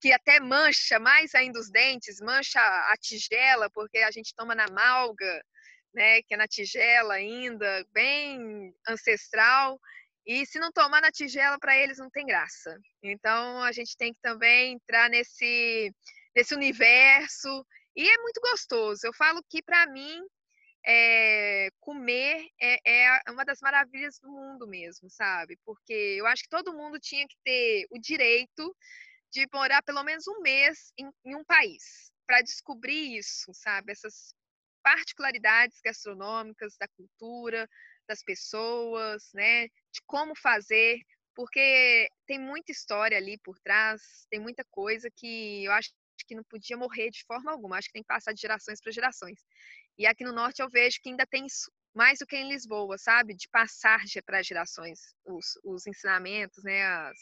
que 0.00 0.12
até 0.12 0.40
mancha 0.40 0.98
mais 0.98 1.34
ainda 1.34 1.60
os 1.60 1.70
dentes, 1.70 2.20
mancha 2.20 2.60
a 2.60 2.94
tigela, 3.00 3.70
porque 3.70 3.98
a 3.98 4.10
gente 4.10 4.34
toma 4.34 4.54
na 4.54 4.66
malga, 4.68 5.44
né? 5.94 6.22
Que 6.22 6.34
é 6.34 6.36
na 6.36 6.48
tigela 6.48 7.14
ainda, 7.14 7.86
bem 7.92 8.74
ancestral. 8.88 9.78
E 10.26 10.46
se 10.46 10.58
não 10.58 10.70
tomar 10.70 11.00
na 11.00 11.10
tigela, 11.10 11.58
para 11.58 11.76
eles 11.76 11.98
não 11.98 12.10
tem 12.10 12.24
graça. 12.24 12.78
Então 13.02 13.62
a 13.62 13.72
gente 13.72 13.96
tem 13.96 14.12
que 14.14 14.20
também 14.20 14.74
entrar 14.74 15.10
nesse, 15.10 15.92
nesse 16.34 16.54
universo. 16.54 17.66
E 17.96 18.08
é 18.08 18.18
muito 18.18 18.40
gostoso. 18.40 19.06
Eu 19.06 19.12
falo 19.12 19.42
que 19.48 19.62
para 19.62 19.86
mim 19.86 20.20
é, 20.84 21.68
comer 21.80 22.48
é, 22.60 22.78
é, 22.84 23.30
uma 23.30 23.44
das 23.44 23.60
maravilhas 23.60 24.18
do 24.18 24.30
mundo 24.30 24.66
mesmo, 24.66 25.08
sabe? 25.10 25.58
Porque 25.64 25.92
eu 25.92 26.26
acho 26.26 26.42
que 26.44 26.48
todo 26.48 26.72
mundo 26.72 26.98
tinha 26.98 27.26
que 27.26 27.36
ter 27.44 27.86
o 27.90 27.98
direito 27.98 28.74
de 29.30 29.46
morar 29.52 29.82
pelo 29.82 30.02
menos 30.02 30.26
um 30.28 30.40
mês 30.40 30.92
em, 30.98 31.10
em 31.24 31.34
um 31.34 31.44
país 31.44 32.12
para 32.26 32.42
descobrir 32.42 33.16
isso, 33.16 33.52
sabe? 33.54 33.92
Essas 33.92 34.34
particularidades 34.82 35.80
gastronômicas 35.82 36.76
da 36.76 36.88
cultura, 36.88 37.68
das 38.12 38.22
pessoas, 38.22 39.30
né? 39.32 39.66
De 39.66 40.00
como 40.06 40.34
fazer, 40.36 40.98
porque 41.34 42.08
tem 42.26 42.38
muita 42.38 42.70
história 42.70 43.16
ali 43.16 43.38
por 43.38 43.58
trás, 43.60 44.00
tem 44.30 44.38
muita 44.38 44.64
coisa 44.70 45.08
que 45.16 45.64
eu 45.64 45.72
acho 45.72 45.90
que 46.26 46.34
não 46.34 46.44
podia 46.44 46.76
morrer 46.76 47.10
de 47.10 47.24
forma 47.24 47.50
alguma, 47.50 47.76
acho 47.76 47.88
que 47.88 47.94
tem 47.94 48.02
que 48.02 48.08
passar 48.08 48.32
de 48.32 48.40
gerações 48.40 48.80
para 48.80 48.92
gerações. 48.92 49.40
E 49.98 50.06
aqui 50.06 50.24
no 50.24 50.32
norte 50.32 50.62
eu 50.62 50.68
vejo 50.68 50.98
que 51.02 51.10
ainda 51.10 51.26
tem 51.26 51.46
isso, 51.46 51.70
mais 51.94 52.18
do 52.18 52.26
que 52.26 52.36
em 52.36 52.48
Lisboa, 52.48 52.96
sabe? 52.98 53.34
De 53.34 53.48
passar 53.48 54.00
para 54.24 54.42
gerações 54.42 55.00
os, 55.24 55.58
os 55.64 55.86
ensinamentos, 55.86 56.62
né? 56.62 56.84
As, 56.84 57.18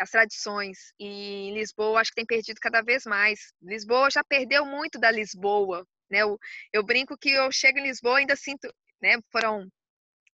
as 0.00 0.10
tradições. 0.10 0.92
E 0.98 1.06
em 1.48 1.54
Lisboa 1.54 2.00
acho 2.00 2.10
que 2.10 2.16
tem 2.16 2.26
perdido 2.26 2.58
cada 2.60 2.82
vez 2.82 3.04
mais. 3.04 3.52
Lisboa 3.62 4.10
já 4.10 4.22
perdeu 4.24 4.64
muito 4.66 4.98
da 4.98 5.10
Lisboa, 5.10 5.86
né? 6.10 6.22
Eu, 6.22 6.38
eu 6.72 6.84
brinco 6.84 7.16
que 7.18 7.30
eu 7.30 7.50
chego 7.50 7.78
em 7.78 7.84
Lisboa 7.84 8.18
ainda 8.18 8.36
sinto, 8.36 8.72
né? 9.00 9.18
Foram 9.32 9.68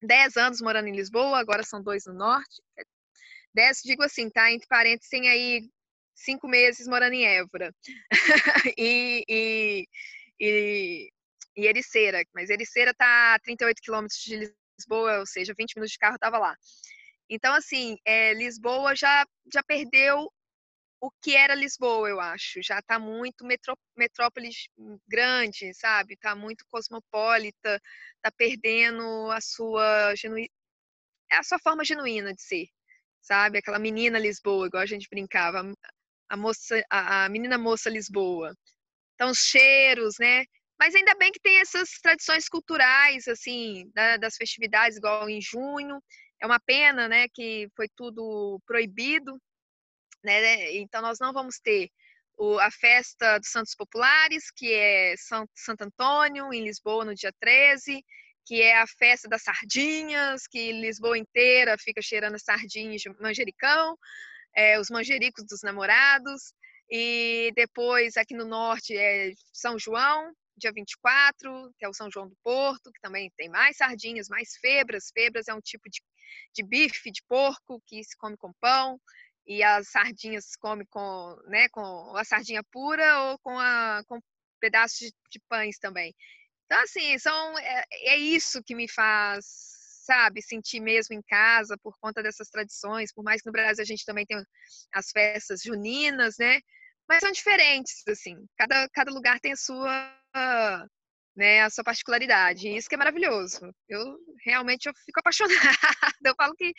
10 0.07 0.37
anos 0.37 0.61
morando 0.61 0.89
em 0.89 0.97
Lisboa, 0.97 1.39
agora 1.39 1.63
são 1.63 1.83
dois 1.83 2.05
no 2.07 2.15
norte. 2.15 2.63
10, 3.55 3.81
digo 3.85 4.03
assim, 4.03 4.29
tá? 4.31 4.51
Entre 4.51 4.67
parênteses, 4.67 5.09
tem 5.09 5.29
aí 5.29 5.69
cinco 6.15 6.49
meses 6.49 6.87
morando 6.87 7.15
em 7.15 7.27
Évora. 7.27 7.75
e, 8.79 9.25
e, 9.29 9.89
e, 10.41 11.11
e, 11.57 11.67
Ericeira, 11.67 12.25
mas 12.35 12.51
Ericeira 12.51 12.93
tá 12.95 13.35
a 13.35 13.39
38 13.41 13.81
quilômetros 13.81 14.21
de 14.21 14.53
Lisboa, 14.79 15.21
ou 15.21 15.27
seja, 15.27 15.55
20 15.57 15.77
minutos 15.77 15.93
de 15.93 15.99
carro 15.99 16.17
estava 16.17 16.39
lá. 16.39 16.57
Então, 17.31 17.55
assim, 17.55 17.97
é, 18.05 18.35
Lisboa 18.35 18.95
já, 18.95 19.27
já 19.53 19.63
perdeu 19.63 20.31
o 21.01 21.11
que 21.23 21.37
era 21.37 21.55
Lisboa, 21.55 22.09
eu 22.09 22.21
acho. 22.21 22.63
Já 22.63 22.79
está 22.79 22.99
muito 22.99 23.45
metró 23.45 23.77
grande, 25.07 25.75
sabe? 25.75 26.15
Está 26.15 26.35
muito 26.35 26.65
cosmopolita, 26.71 27.81
está 28.17 28.31
perdendo 28.37 29.31
a 29.31 29.41
sua 29.41 30.15
genu... 30.15 30.37
a 31.33 31.43
sua 31.43 31.59
forma 31.59 31.85
genuína 31.85 32.33
de 32.35 32.43
ser, 32.43 32.67
sabe? 33.21 33.59
Aquela 33.59 33.79
menina 33.79 34.19
Lisboa, 34.19 34.67
igual 34.67 34.83
a 34.83 34.87
gente 34.87 35.09
brincava, 35.11 35.63
a 36.29 36.37
moça, 36.37 36.83
a, 36.91 37.25
a 37.25 37.29
menina 37.29 37.59
moça 37.59 37.91
Lisboa. 37.91 38.55
Então 39.15 39.31
os 39.31 39.39
cheiros, 39.39 40.15
né? 40.19 40.45
Mas 40.79 40.95
ainda 40.95 41.15
bem 41.15 41.31
que 41.31 41.41
tem 41.41 41.61
essas 41.61 41.91
tradições 42.03 42.49
culturais, 42.49 43.29
assim, 43.29 43.91
da, 43.95 44.17
das 44.17 44.37
festividades, 44.37 44.99
igual 44.99 45.29
em 45.29 45.41
junho. 45.41 46.03
É 46.41 46.47
uma 46.47 46.61
pena, 46.61 47.09
né, 47.09 47.27
que 47.33 47.69
foi 47.77 47.89
tudo 47.97 48.61
proibido 48.67 49.39
né? 50.25 50.77
Então, 50.77 51.03
nós 51.03 51.19
não 51.21 51.33
vamos 51.33 51.59
ter 51.61 51.91
o, 52.37 52.59
a 52.59 52.71
festa 52.71 53.39
dos 53.39 53.51
Santos 53.51 53.75
Populares, 53.75 54.51
que 54.51 54.73
é 54.73 55.15
Santo 55.17 55.83
Antônio, 55.83 56.53
em 56.53 56.65
Lisboa, 56.65 57.05
no 57.05 57.15
dia 57.15 57.33
13, 57.41 58.05
que 58.45 58.61
é 58.61 58.79
a 58.79 58.87
festa 58.87 59.29
das 59.29 59.43
sardinhas, 59.43 60.47
que 60.47 60.73
Lisboa 60.73 61.17
inteira 61.17 61.77
fica 61.79 62.03
cheirando 62.03 62.39
sardinhas 62.39 63.01
de 63.01 63.11
manjericão, 63.21 63.97
é, 64.55 64.79
os 64.79 64.91
manjericos 64.91 65.45
dos 65.47 65.63
namorados, 65.63 66.53
e 66.91 67.53
depois 67.57 68.17
aqui 68.17 68.35
no 68.35 68.45
norte 68.45 68.97
é 68.97 69.33
São 69.53 69.79
João, 69.79 70.33
dia 70.57 70.73
24, 70.73 71.73
que 71.79 71.85
é 71.85 71.89
o 71.89 71.95
São 71.95 72.11
João 72.11 72.29
do 72.29 72.37
Porto, 72.43 72.93
que 72.93 73.01
também 73.01 73.31
tem 73.37 73.49
mais 73.49 73.77
sardinhas, 73.77 74.29
mais 74.29 74.57
febras. 74.61 75.11
Febras 75.13 75.49
é 75.49 75.55
um 75.55 75.61
tipo 75.61 75.89
de, 75.91 76.01
de 76.55 76.63
bife 76.63 77.11
de 77.11 77.23
porco 77.27 77.83
que 77.87 78.05
se 78.05 78.17
come 78.17 78.37
com 78.37 78.53
pão 78.61 79.01
e 79.47 79.63
as 79.63 79.89
sardinhas 79.89 80.57
come 80.57 80.87
com, 80.87 81.37
né, 81.47 81.69
com 81.71 82.17
a 82.17 82.25
sardinha 82.25 82.63
pura 82.73 83.21
ou 83.25 83.39
com, 83.41 83.59
a, 83.59 84.03
com 84.07 84.21
pedaços 84.61 84.99
de, 84.99 85.13
de 85.31 85.41
pães 85.49 85.79
também. 85.79 86.15
Então, 86.67 86.81
assim, 86.81 87.19
são, 87.19 87.59
é, 87.59 87.85
é, 87.91 88.17
isso 88.17 88.63
que 88.63 88.75
me 88.75 88.89
faz 88.89 89.45
sabe, 90.05 90.43
sentir 90.43 90.81
mesmo 90.81 91.15
em 91.15 91.23
casa 91.23 91.79
por 91.83 91.97
conta 91.99 92.23
dessas 92.23 92.49
tradições, 92.51 93.13
por 93.13 93.25
mais 93.25 93.41
que 93.41 93.47
no 93.47 93.53
Brasil 93.53 93.83
a 93.83 93.87
gente 93.87 94.05
também 94.05 94.27
tem 94.27 94.37
as 94.93 95.11
festas 95.11 95.63
juninas, 95.63 96.37
né? 96.39 96.61
Mas 97.09 97.21
são 97.21 97.33
diferentes, 97.33 98.03
assim. 98.09 98.37
Cada, 98.57 98.89
cada 98.91 99.11
lugar 99.11 99.41
tem 99.41 99.53
a 99.53 99.57
sua, 99.57 100.21
né, 101.37 101.63
a 101.63 101.71
sua 101.71 101.85
particularidade. 101.85 102.69
E 102.69 102.77
isso 102.77 102.89
que 102.89 102.95
é 102.95 102.99
maravilhoso. 102.99 103.73
Eu 103.89 104.19
realmente 104.45 104.87
eu 104.89 104.95
fico 105.05 105.21
apaixonada. 105.21 105.55
Eu 106.25 106.35
falo 106.37 106.55
que 106.55 106.73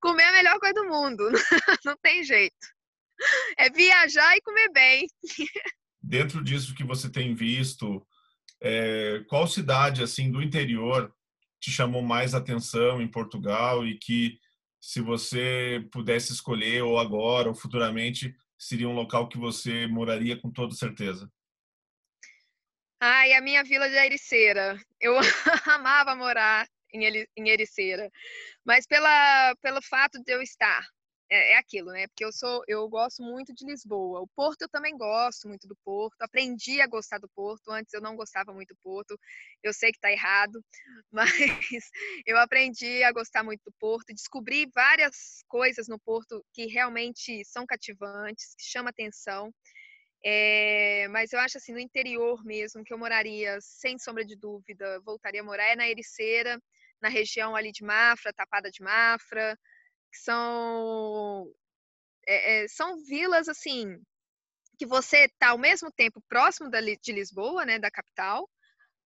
comer 0.00 0.22
é 0.22 0.28
a 0.28 0.32
melhor 0.32 0.58
coisa 0.58 0.74
do 0.74 0.88
mundo. 0.88 1.28
Não 1.84 1.96
tem 2.02 2.22
jeito. 2.22 2.54
É 3.56 3.70
viajar 3.70 4.36
e 4.36 4.40
comer 4.42 4.70
bem. 4.72 5.06
Dentro 6.02 6.42
disso 6.42 6.74
que 6.74 6.84
você 6.84 7.10
tem 7.10 7.34
visto, 7.34 8.06
é, 8.60 9.24
qual 9.28 9.46
cidade 9.46 10.02
assim 10.02 10.30
do 10.30 10.42
interior 10.42 11.12
te 11.60 11.70
chamou 11.70 12.02
mais 12.02 12.34
atenção 12.34 13.00
em 13.00 13.08
Portugal 13.08 13.86
e 13.86 13.98
que 13.98 14.38
se 14.80 15.00
você 15.00 15.86
pudesse 15.92 16.32
escolher 16.32 16.82
ou 16.82 16.98
agora 16.98 17.48
ou 17.48 17.54
futuramente 17.54 18.34
seria 18.58 18.88
um 18.88 18.94
local 18.94 19.28
que 19.28 19.38
você 19.38 19.86
moraria 19.86 20.36
com 20.36 20.50
toda 20.50 20.74
certeza? 20.74 21.30
Ai, 23.04 23.32
a 23.32 23.40
minha 23.40 23.64
vila 23.64 23.88
de 23.88 23.96
Ericeira. 23.96 24.78
Eu 25.00 25.16
amava 25.66 26.14
morar 26.14 26.68
em 26.94 27.48
Ericeira, 27.48 28.08
mas 28.64 28.86
pela, 28.86 29.56
pelo 29.60 29.82
fato 29.82 30.22
de 30.22 30.32
eu 30.32 30.40
estar 30.40 30.86
é, 31.28 31.54
é, 31.54 31.58
aquilo, 31.58 31.90
né? 31.90 32.06
Porque 32.06 32.24
eu 32.24 32.32
sou, 32.32 32.62
eu 32.68 32.88
gosto 32.88 33.20
muito 33.20 33.52
de 33.54 33.66
Lisboa. 33.66 34.20
O 34.20 34.28
Porto 34.36 34.62
eu 34.62 34.68
também 34.68 34.96
gosto 34.96 35.48
muito 35.48 35.66
do 35.66 35.76
Porto. 35.84 36.22
Aprendi 36.22 36.80
a 36.80 36.86
gostar 36.86 37.18
do 37.18 37.28
Porto. 37.34 37.72
Antes 37.72 37.92
eu 37.92 38.00
não 38.00 38.14
gostava 38.14 38.52
muito 38.52 38.72
do 38.72 38.80
Porto. 38.84 39.18
Eu 39.64 39.72
sei 39.72 39.90
que 39.90 39.98
está 39.98 40.12
errado, 40.12 40.64
mas 41.10 41.32
eu 42.24 42.38
aprendi 42.38 43.02
a 43.02 43.10
gostar 43.10 43.42
muito 43.42 43.62
do 43.64 43.72
Porto. 43.80 44.14
Descobri 44.14 44.70
várias 44.72 45.42
coisas 45.48 45.88
no 45.88 45.98
Porto 45.98 46.44
que 46.52 46.66
realmente 46.66 47.44
são 47.46 47.66
cativantes, 47.66 48.54
que 48.56 48.64
chamam 48.64 48.90
atenção. 48.90 49.52
É, 50.24 51.08
mas 51.08 51.32
eu 51.32 51.40
acho 51.40 51.58
assim, 51.58 51.72
no 51.72 51.80
interior 51.80 52.44
mesmo, 52.44 52.84
que 52.84 52.92
eu 52.92 52.98
moraria, 52.98 53.58
sem 53.60 53.98
sombra 53.98 54.24
de 54.24 54.36
dúvida, 54.36 55.00
voltaria 55.00 55.40
a 55.40 55.44
morar 55.44 55.66
é 55.66 55.76
na 55.76 55.88
Ericeira, 55.88 56.60
na 57.00 57.08
região 57.08 57.56
ali 57.56 57.72
de 57.72 57.84
Mafra, 57.84 58.32
Tapada 58.32 58.70
de 58.70 58.82
Mafra, 58.82 59.58
que 60.12 60.18
são 60.18 61.52
é, 62.26 62.68
são 62.68 63.02
vilas 63.04 63.48
assim 63.48 63.98
que 64.78 64.86
você 64.86 65.26
está 65.26 65.50
ao 65.50 65.58
mesmo 65.58 65.90
tempo 65.92 66.22
próximo 66.28 66.70
de 66.70 67.12
Lisboa, 67.12 67.64
né, 67.64 67.78
da 67.78 67.90
capital, 67.90 68.48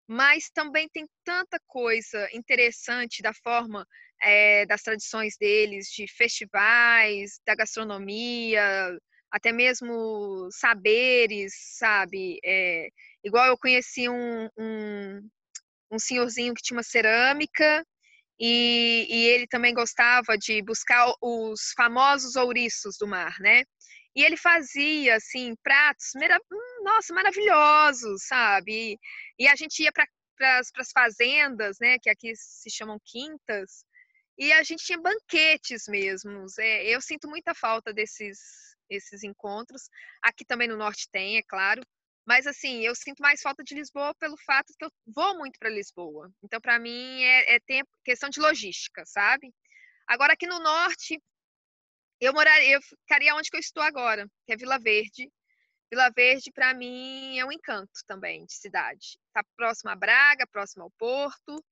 mas 0.06 0.50
também 0.50 0.88
tem 0.88 1.08
tanta 1.24 1.58
coisa 1.66 2.28
interessante 2.32 3.22
da 3.22 3.32
forma 3.34 3.86
é, 4.22 4.66
das 4.66 4.82
tradições 4.82 5.36
deles, 5.38 5.88
de 5.88 6.06
festivais, 6.08 7.40
da 7.46 7.54
gastronomia, 7.54 8.96
até 9.34 9.50
mesmo 9.50 10.48
saberes, 10.52 11.52
sabe? 11.76 12.38
É, 12.44 12.88
igual 13.24 13.46
eu 13.46 13.58
conheci 13.58 14.08
um, 14.08 14.48
um, 14.56 15.28
um 15.90 15.98
senhorzinho 15.98 16.54
que 16.54 16.62
tinha 16.62 16.76
uma 16.76 16.84
cerâmica 16.84 17.84
e, 18.38 19.06
e, 19.10 19.26
ele 19.26 19.48
também 19.48 19.74
gostava 19.74 20.38
de 20.38 20.62
buscar 20.62 21.12
os 21.20 21.72
famosos 21.76 22.36
ouriços 22.36 22.96
do 22.96 23.08
mar, 23.08 23.34
né? 23.40 23.64
E 24.14 24.22
ele 24.22 24.36
fazia, 24.36 25.16
assim, 25.16 25.56
pratos, 25.64 26.12
hum, 26.14 26.84
nossa, 26.84 27.12
maravilhosos, 27.12 28.26
sabe? 28.28 28.96
E, 29.36 29.48
a 29.48 29.56
gente 29.56 29.82
ia 29.82 29.90
para 29.92 30.06
as 30.60 30.92
fazendas, 30.92 31.76
né? 31.80 31.98
Que 32.00 32.08
aqui 32.08 32.32
se 32.36 32.70
chamam 32.70 33.00
quintas, 33.04 33.84
e 34.38 34.52
a 34.52 34.62
gente 34.62 34.84
tinha 34.84 35.00
banquetes 35.00 35.84
mesmo. 35.88 36.46
É, 36.58 36.86
eu 36.88 37.00
sinto 37.00 37.28
muita 37.28 37.54
falta 37.54 37.92
desses, 37.92 38.73
esses 38.88 39.22
encontros. 39.22 39.88
Aqui 40.22 40.44
também 40.44 40.68
no 40.68 40.76
norte 40.76 41.08
tem, 41.10 41.36
é 41.36 41.42
claro, 41.42 41.82
mas 42.26 42.46
assim, 42.46 42.80
eu 42.80 42.94
sinto 42.94 43.20
mais 43.20 43.42
falta 43.42 43.62
de 43.62 43.74
Lisboa 43.74 44.14
pelo 44.14 44.36
fato 44.38 44.72
que 44.78 44.84
eu 44.84 44.90
vou 45.06 45.36
muito 45.36 45.58
para 45.58 45.68
Lisboa. 45.68 46.30
Então, 46.42 46.60
para 46.60 46.78
mim, 46.78 47.22
é, 47.22 47.56
é 47.56 47.60
tempo, 47.60 47.90
questão 48.02 48.30
de 48.30 48.40
logística, 48.40 49.04
sabe? 49.04 49.52
Agora, 50.06 50.32
aqui 50.32 50.46
no 50.46 50.58
norte, 50.58 51.20
eu 52.20 52.32
moraria, 52.32 52.72
eu 52.72 52.82
ficaria 52.82 53.34
onde 53.34 53.50
eu 53.52 53.60
estou 53.60 53.82
agora, 53.82 54.26
que 54.46 54.52
é 54.54 54.56
Vila 54.56 54.78
Verde. 54.78 55.30
Vila 55.90 56.10
Verde, 56.16 56.50
para 56.52 56.72
mim, 56.72 57.38
é 57.38 57.44
um 57.44 57.52
encanto 57.52 57.92
também 58.06 58.46
de 58.46 58.54
cidade. 58.54 59.18
Está 59.28 59.44
próximo 59.56 59.90
a 59.90 59.96
Braga, 59.96 60.46
próximo 60.46 60.84
ao 60.84 60.90
Porto, 60.92 61.62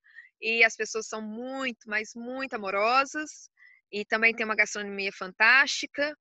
e 0.40 0.62
as 0.64 0.76
pessoas 0.76 1.06
são 1.06 1.22
muito, 1.22 1.88
mas 1.88 2.14
muito 2.14 2.54
amorosas. 2.54 3.50
E 3.90 4.04
também 4.04 4.34
tem 4.34 4.44
uma 4.44 4.56
gastronomia 4.56 5.12
fantástica 5.12 6.14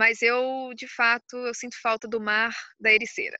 mas 0.00 0.22
eu, 0.22 0.72
de 0.74 0.88
fato, 0.88 1.36
eu 1.36 1.52
sinto 1.52 1.78
falta 1.82 2.08
do 2.08 2.18
mar 2.18 2.56
da 2.80 2.90
Ericeira. 2.90 3.38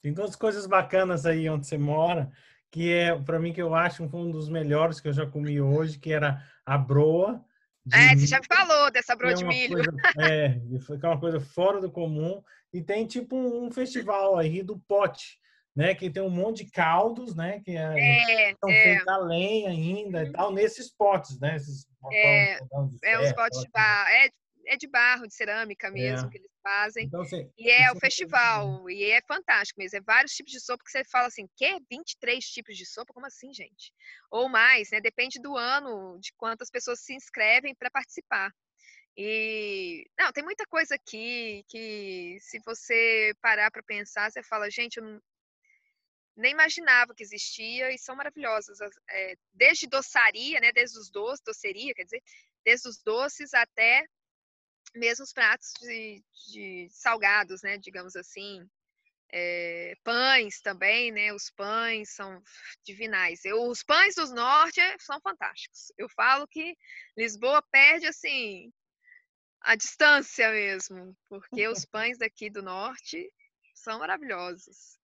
Tem 0.00 0.12
duas 0.12 0.36
coisas 0.36 0.68
bacanas 0.68 1.26
aí 1.26 1.50
onde 1.50 1.66
você 1.66 1.76
mora, 1.76 2.30
que 2.70 2.92
é, 2.92 3.12
para 3.20 3.40
mim, 3.40 3.52
que 3.52 3.60
eu 3.60 3.74
acho 3.74 4.04
um 4.04 4.30
dos 4.30 4.48
melhores 4.48 5.00
que 5.00 5.08
eu 5.08 5.12
já 5.12 5.26
comi 5.26 5.60
hoje, 5.60 5.98
que 5.98 6.12
era 6.12 6.40
a 6.64 6.78
broa. 6.78 7.44
É, 7.92 8.14
você 8.14 8.28
já 8.28 8.38
me 8.38 8.46
falou 8.46 8.88
dessa 8.92 9.16
broa 9.16 9.32
é 9.32 9.34
de 9.34 9.44
milho. 9.44 9.82
Coisa, 9.82 9.90
é, 10.20 10.60
foi 10.86 10.96
uma 10.98 11.18
coisa 11.18 11.40
fora 11.40 11.80
do 11.80 11.90
comum. 11.90 12.40
E 12.72 12.80
tem 12.80 13.04
tipo 13.04 13.34
um 13.34 13.72
festival 13.72 14.38
aí 14.38 14.62
do 14.62 14.78
pote, 14.86 15.40
né? 15.74 15.92
Que 15.92 16.08
tem 16.08 16.22
um 16.22 16.30
monte 16.30 16.64
de 16.64 16.70
caldos, 16.70 17.34
né? 17.34 17.60
Que 17.64 17.72
é, 17.72 18.50
é, 18.50 18.54
são 18.60 18.70
é. 18.70 18.82
feitos 18.84 19.08
a 19.08 19.16
lenha 19.16 19.70
ainda 19.70 20.22
e 20.22 20.30
tal, 20.30 20.52
nesses 20.52 20.88
potes, 20.88 21.40
né? 21.40 21.56
Esses 21.56 21.84
é, 22.12 22.58
é 23.02 23.20
os 23.20 23.32
potes 23.32 23.60
de 23.60 23.68
barro. 23.70 24.08
É, 24.10 24.28
é 24.68 24.76
de 24.76 24.86
barro, 24.86 25.26
de 25.26 25.34
cerâmica 25.34 25.90
mesmo, 25.90 26.28
é. 26.28 26.30
que 26.30 26.38
eles 26.38 26.50
fazem. 26.62 27.06
Então, 27.06 27.22
assim, 27.22 27.50
e 27.56 27.70
é 27.70 27.90
o 27.90 27.96
é 27.96 28.00
festival, 28.00 28.88
e 28.90 29.04
é 29.04 29.20
fantástico 29.22 29.80
mesmo. 29.80 29.98
É 29.98 30.00
vários 30.00 30.32
tipos 30.32 30.52
de 30.52 30.60
sopa 30.60 30.84
que 30.84 30.90
você 30.90 31.02
fala 31.04 31.26
assim, 31.26 31.48
que 31.56 31.80
23 31.90 32.44
tipos 32.44 32.76
de 32.76 32.84
sopa? 32.84 33.12
Como 33.12 33.26
assim, 33.26 33.52
gente? 33.52 33.92
Ou 34.30 34.48
mais, 34.48 34.90
né? 34.90 35.00
Depende 35.00 35.40
do 35.40 35.56
ano, 35.56 36.18
de 36.20 36.32
quantas 36.36 36.70
pessoas 36.70 37.00
se 37.00 37.14
inscrevem 37.14 37.74
para 37.74 37.90
participar. 37.90 38.52
E 39.16 40.08
não, 40.16 40.30
tem 40.30 40.44
muita 40.44 40.64
coisa 40.66 40.94
aqui 40.94 41.64
que 41.68 42.36
se 42.40 42.60
você 42.64 43.34
parar 43.40 43.70
para 43.70 43.82
pensar, 43.82 44.30
você 44.30 44.42
fala, 44.42 44.70
gente, 44.70 44.98
eu 44.98 45.02
não, 45.02 45.20
nem 46.36 46.52
imaginava 46.52 47.14
que 47.14 47.22
existia 47.22 47.92
e 47.92 47.98
são 47.98 48.14
maravilhosas. 48.14 48.78
É, 49.10 49.34
desde 49.52 49.88
doçaria, 49.88 50.60
né? 50.60 50.70
Desde 50.72 50.98
os 50.98 51.10
doces, 51.10 51.42
doceria, 51.44 51.94
quer 51.94 52.04
dizer, 52.04 52.22
desde 52.64 52.88
os 52.88 53.02
doces 53.02 53.54
até 53.54 54.06
mesmo 54.94 55.24
os 55.24 55.32
pratos 55.32 55.72
de, 55.80 56.22
de 56.52 56.88
salgados, 56.90 57.62
né, 57.62 57.78
digamos 57.78 58.16
assim, 58.16 58.68
é, 59.32 59.94
pães 60.02 60.60
também, 60.60 61.12
né? 61.12 61.32
Os 61.32 61.50
pães 61.50 62.14
são 62.14 62.42
divinais. 62.84 63.44
Eu, 63.44 63.62
os 63.68 63.82
pães 63.82 64.14
do 64.14 64.26
norte 64.34 64.80
são 65.00 65.20
fantásticos. 65.20 65.92
Eu 65.98 66.08
falo 66.08 66.46
que 66.48 66.76
Lisboa 67.16 67.62
perde 67.70 68.06
assim 68.06 68.72
a 69.60 69.74
distância 69.74 70.50
mesmo, 70.50 71.16
porque 71.28 71.66
os 71.68 71.84
pães 71.86 72.18
daqui 72.18 72.48
do 72.48 72.62
norte 72.62 73.30
são 73.74 73.98
maravilhosos. 73.98 74.98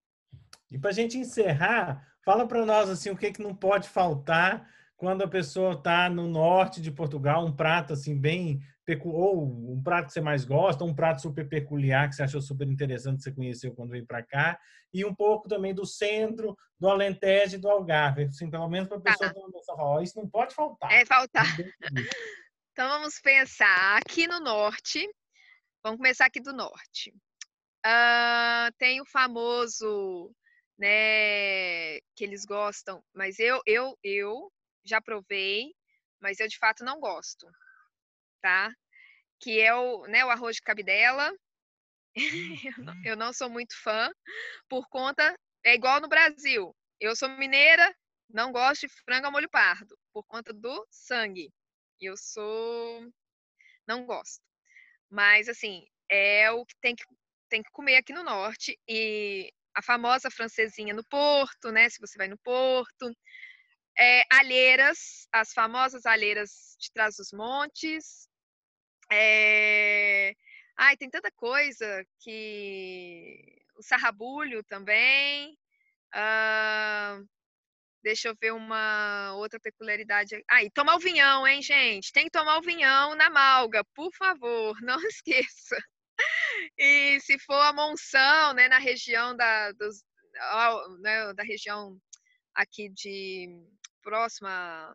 E 0.71 0.79
para 0.79 0.91
a 0.91 0.95
gente 0.95 1.19
encerrar, 1.19 2.07
fala 2.25 2.47
para 2.49 2.65
nós 2.65 2.89
assim 2.89 3.11
o 3.11 3.17
que, 3.17 3.33
que 3.33 3.43
não 3.43 3.55
pode 3.55 3.89
faltar 3.89 4.69
quando 4.97 5.23
a 5.23 5.29
pessoa 5.29 5.75
está 5.75 6.09
no 6.09 6.27
norte 6.27 6.81
de 6.81 6.91
Portugal, 6.91 7.45
um 7.45 7.55
prato 7.55 7.93
assim 7.93 8.19
bem 8.19 8.63
ou 9.05 9.73
um 9.73 9.83
prato 9.83 10.07
que 10.07 10.13
você 10.13 10.21
mais 10.21 10.45
gosta, 10.45 10.85
um 10.85 10.95
prato 10.95 11.23
super 11.23 11.49
peculiar 11.49 12.09
que 12.09 12.15
você 12.15 12.23
achou 12.23 12.41
super 12.41 12.69
interessante 12.69 13.17
que 13.17 13.23
você 13.23 13.33
conheceu 13.33 13.75
quando 13.75 13.91
veio 13.91 14.07
para 14.07 14.23
cá, 14.23 14.59
e 14.93 15.05
um 15.05 15.15
pouco 15.15 15.49
também 15.49 15.75
do 15.75 15.87
centro, 15.87 16.57
do 16.79 16.89
Alentejo 16.89 17.57
e 17.57 17.59
do 17.59 17.69
Algarve, 17.69 18.25
assim, 18.25 18.51
pelo 18.51 18.69
menos 18.69 18.89
para 18.89 18.99
a 18.99 19.01
pessoa 19.01 19.31
ah. 19.31 19.35
ter 19.35 19.41
uma 19.41 20.03
isso 20.03 20.19
não 20.19 20.29
pode 20.29 20.55
faltar. 20.55 20.93
É 20.93 21.05
faltar. 21.05 21.47
Então 22.73 22.89
vamos 22.89 23.21
pensar 23.21 23.99
aqui 23.99 24.27
no 24.27 24.41
norte. 24.41 25.09
Vamos 25.81 25.99
começar 25.99 26.27
aqui 26.27 26.41
do 26.41 26.53
norte. 26.53 27.15
Uh, 27.87 28.73
tem 28.79 29.01
o 29.01 29.07
famoso, 29.07 30.35
né, 30.77 32.01
que 32.17 32.25
eles 32.25 32.45
gostam, 32.45 33.01
mas 33.15 33.39
eu 33.39 33.63
eu 33.65 33.97
eu 34.03 34.51
já 34.85 35.01
provei, 35.01 35.73
mas 36.21 36.41
eu 36.41 36.49
de 36.49 36.59
fato 36.59 36.85
não 36.85 36.99
gosto 36.99 37.47
tá? 38.45 38.71
Que 39.41 39.59
é 39.59 39.75
o, 39.75 40.07
né, 40.07 40.23
o 40.23 40.29
arroz 40.29 40.57
de 40.57 40.63
cabidela. 40.63 41.33
Uhum. 42.79 43.03
eu 43.05 43.17
não 43.17 43.33
sou 43.33 43.51
muito 43.51 43.75
fã, 43.83 44.09
por 44.69 44.87
conta. 44.89 45.35
É 45.65 45.75
igual 45.75 46.01
no 46.01 46.09
Brasil. 46.09 46.77
Eu 47.01 47.17
sou 47.17 47.29
mineira, 47.31 47.93
não 48.31 48.53
gosto 48.53 48.87
de 48.87 48.93
frango 49.05 49.27
ao 49.27 49.33
molho 49.33 49.49
pardo, 49.51 49.99
por 50.13 50.23
conta 50.25 50.53
do 50.53 50.87
sangue. 50.91 51.51
Eu 52.01 52.17
sou. 52.17 53.11
Não 53.87 54.05
gosto. 54.07 54.41
Mas, 55.11 55.49
assim, 55.49 55.85
é 56.09 56.51
o 56.51 56.65
que 56.65 56.75
tem 56.81 56.95
que, 56.95 57.05
tem 57.49 57.63
que 57.63 57.71
comer 57.73 57.97
aqui 57.97 58.13
no 58.13 58.23
norte. 58.23 58.79
E 58.87 59.53
a 59.75 59.83
famosa 59.83 60.31
francesinha 60.31 60.95
no 60.95 61.05
Porto, 61.07 61.73
né? 61.73 61.89
Se 61.89 61.99
você 61.99 62.17
vai 62.19 62.29
no 62.29 62.39
Porto. 62.39 63.11
É, 63.99 64.23
alheiras, 64.31 65.27
as 65.33 65.53
famosas 65.53 66.07
alheiras 66.07 66.77
de 66.79 66.93
trás 66.93 67.17
dos 67.17 67.33
montes. 67.33 68.29
É... 69.15 70.35
Ai, 70.77 70.97
tem 70.97 71.09
tanta 71.11 71.31
coisa 71.33 72.05
que. 72.21 73.63
O 73.77 73.83
sarrabulho 73.83 74.63
também. 74.65 75.57
Uh... 76.15 77.27
Deixa 78.03 78.29
eu 78.29 78.37
ver 78.39 78.53
uma 78.53 79.35
outra 79.37 79.59
peculiaridade. 79.59 80.37
Ah, 80.51 80.59
tomar 80.75 80.97
o 80.97 81.01
vinhão, 81.01 81.47
hein, 81.47 81.63
gente? 81.63 82.13
Tem 82.13 82.25
que 82.25 82.31
tomar 82.31 82.59
o 82.59 82.63
vinhão 82.63 83.15
na 83.15 83.31
malga, 83.31 83.83
por 83.95 84.13
favor, 84.15 84.77
não 84.83 85.01
esqueça. 85.07 85.77
E 86.79 87.19
se 87.21 87.39
for 87.39 87.61
a 87.61 87.73
monção, 87.73 88.53
né, 88.55 88.69
na 88.69 88.79
região 88.79 89.35
da, 89.35 89.73
dos, 89.73 90.05
né, 91.01 91.33
da 91.35 91.43
região 91.43 91.99
aqui 92.55 92.91
de 92.91 93.49
próxima 94.03 94.95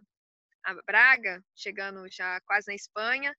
a 0.64 0.74
Braga, 0.86 1.44
chegando 1.56 2.08
já 2.10 2.40
quase 2.42 2.68
na 2.68 2.76
Espanha, 2.76 3.36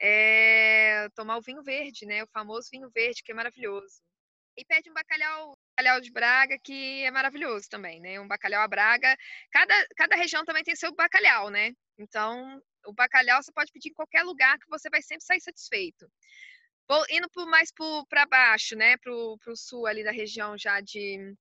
é 0.00 1.08
tomar 1.14 1.38
o 1.38 1.42
vinho 1.42 1.62
verde, 1.62 2.06
né? 2.06 2.22
O 2.22 2.28
famoso 2.28 2.68
vinho 2.70 2.90
verde, 2.90 3.22
que 3.22 3.32
é 3.32 3.34
maravilhoso. 3.34 4.00
E 4.56 4.64
pede 4.64 4.90
um 4.90 4.94
bacalhau, 4.94 5.56
bacalhau 5.76 6.00
de 6.00 6.10
Braga, 6.10 6.58
que 6.58 7.02
é 7.04 7.10
maravilhoso 7.10 7.68
também, 7.68 8.00
né? 8.00 8.20
Um 8.20 8.26
bacalhau 8.26 8.62
a 8.62 8.68
Braga. 8.68 9.16
Cada, 9.52 9.86
cada 9.96 10.16
região 10.16 10.44
também 10.44 10.64
tem 10.64 10.74
seu 10.74 10.94
bacalhau, 10.94 11.50
né? 11.50 11.72
Então, 11.96 12.60
o 12.86 12.92
bacalhau 12.92 13.42
você 13.42 13.52
pode 13.52 13.72
pedir 13.72 13.90
em 13.90 13.94
qualquer 13.94 14.22
lugar 14.22 14.58
que 14.58 14.68
você 14.68 14.90
vai 14.90 15.02
sempre 15.02 15.24
sair 15.24 15.40
satisfeito. 15.40 16.10
Vou 16.88 17.04
indo 17.10 17.28
mais 17.46 17.70
para 18.08 18.26
baixo, 18.26 18.74
né? 18.74 18.96
Para 18.96 19.12
o 19.12 19.56
sul 19.56 19.86
ali 19.86 20.02
da 20.02 20.10
região 20.10 20.56
já 20.56 20.80
de, 20.80 21.34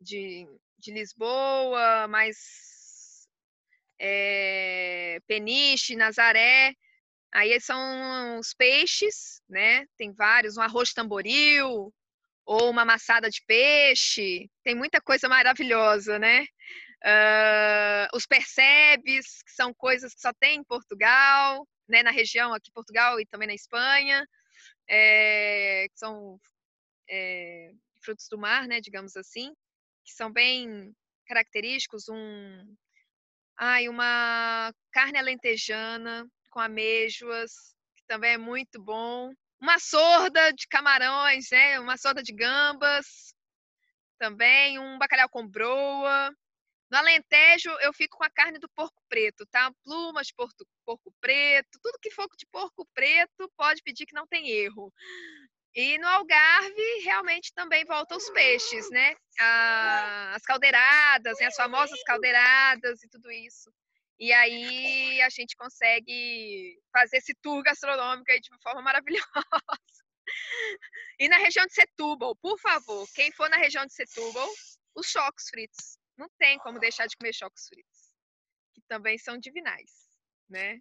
de, 0.00 0.46
de 0.78 0.92
Lisboa, 0.92 2.06
mais 2.08 3.26
é, 3.98 5.18
Peniche, 5.26 5.96
Nazaré. 5.96 6.74
Aí 7.32 7.60
são 7.60 8.38
os 8.38 8.52
peixes, 8.54 9.40
né? 9.48 9.86
Tem 9.96 10.12
vários, 10.12 10.56
um 10.56 10.62
arroz 10.62 10.92
tamboril, 10.92 11.92
ou 12.44 12.70
uma 12.70 12.84
massada 12.84 13.30
de 13.30 13.40
peixe. 13.46 14.50
Tem 14.64 14.74
muita 14.74 15.00
coisa 15.00 15.28
maravilhosa, 15.28 16.18
né? 16.18 16.42
Uh, 17.02 18.16
os 18.16 18.26
percebes, 18.26 19.42
que 19.42 19.52
são 19.52 19.72
coisas 19.72 20.12
que 20.14 20.20
só 20.20 20.32
tem 20.40 20.58
em 20.58 20.64
Portugal, 20.64 21.66
né? 21.88 22.02
Na 22.02 22.10
região 22.10 22.52
aqui, 22.52 22.70
Portugal 22.72 23.20
e 23.20 23.26
também 23.26 23.48
na 23.48 23.54
Espanha, 23.54 24.26
é, 24.88 25.86
que 25.88 25.98
são 25.98 26.40
é, 27.08 27.72
frutos 28.02 28.26
do 28.28 28.38
mar, 28.38 28.66
né? 28.66 28.80
Digamos 28.80 29.16
assim, 29.16 29.54
que 30.04 30.12
são 30.12 30.32
bem 30.32 30.92
característicos. 31.26 32.08
Um, 32.08 32.76
ai, 33.56 33.88
uma 33.88 34.72
carne 34.92 35.18
alentejana 35.18 36.26
com 36.50 36.60
amêijoas, 36.60 37.52
que 37.96 38.04
também 38.06 38.34
é 38.34 38.38
muito 38.38 38.82
bom 38.82 39.32
uma 39.60 39.78
sorda 39.78 40.52
de 40.52 40.66
camarões, 40.66 41.46
né? 41.50 41.78
Uma 41.78 41.96
sorda 41.96 42.22
de 42.22 42.32
gambas, 42.32 43.34
também 44.18 44.78
um 44.78 44.98
bacalhau 44.98 45.28
com 45.28 45.46
broa. 45.46 46.34
No 46.90 46.98
Alentejo, 46.98 47.70
eu 47.80 47.92
fico 47.92 48.16
com 48.16 48.24
a 48.24 48.30
carne 48.30 48.58
do 48.58 48.68
porco 48.70 49.00
preto, 49.08 49.46
tá? 49.46 49.70
Plumas 49.84 50.26
de 50.28 50.34
porco, 50.34 50.54
porco 50.84 51.12
preto, 51.20 51.78
tudo 51.82 52.00
que 52.00 52.10
for 52.10 52.26
de 52.36 52.46
porco 52.46 52.86
preto, 52.92 53.50
pode 53.56 53.82
pedir 53.82 54.06
que 54.06 54.14
não 54.14 54.26
tem 54.26 54.48
erro. 54.50 54.92
E 55.72 55.98
no 55.98 56.08
Algarve, 56.08 57.00
realmente 57.04 57.52
também 57.54 57.84
voltam 57.84 58.16
os 58.16 58.28
peixes, 58.30 58.90
né? 58.90 59.14
as 60.34 60.42
caldeiradas, 60.42 61.38
né? 61.38 61.46
as 61.46 61.54
famosas 61.54 62.02
caldeiradas 62.02 63.02
e 63.04 63.08
tudo 63.08 63.30
isso. 63.30 63.72
E 64.20 64.34
aí 64.34 65.22
a 65.22 65.30
gente 65.30 65.56
consegue 65.56 66.78
fazer 66.92 67.16
esse 67.16 67.34
tour 67.42 67.62
gastronômico 67.62 68.30
aí 68.30 68.38
de 68.38 68.50
uma 68.50 68.60
forma 68.60 68.82
maravilhosa. 68.82 69.24
E 71.18 71.26
na 71.28 71.38
região 71.38 71.66
de 71.66 71.72
Setúbal, 71.72 72.36
por 72.36 72.58
favor, 72.60 73.08
quem 73.14 73.32
for 73.32 73.48
na 73.48 73.56
região 73.56 73.84
de 73.86 73.94
Setúbal, 73.94 74.48
os 74.94 75.06
chocos 75.06 75.48
fritos. 75.48 75.98
Não 76.18 76.28
tem 76.38 76.58
como 76.58 76.78
deixar 76.78 77.06
de 77.06 77.16
comer 77.16 77.32
chocos 77.32 77.66
fritos, 77.66 78.12
que 78.74 78.82
também 78.86 79.16
são 79.16 79.38
divinais, 79.38 79.90
né? 80.48 80.78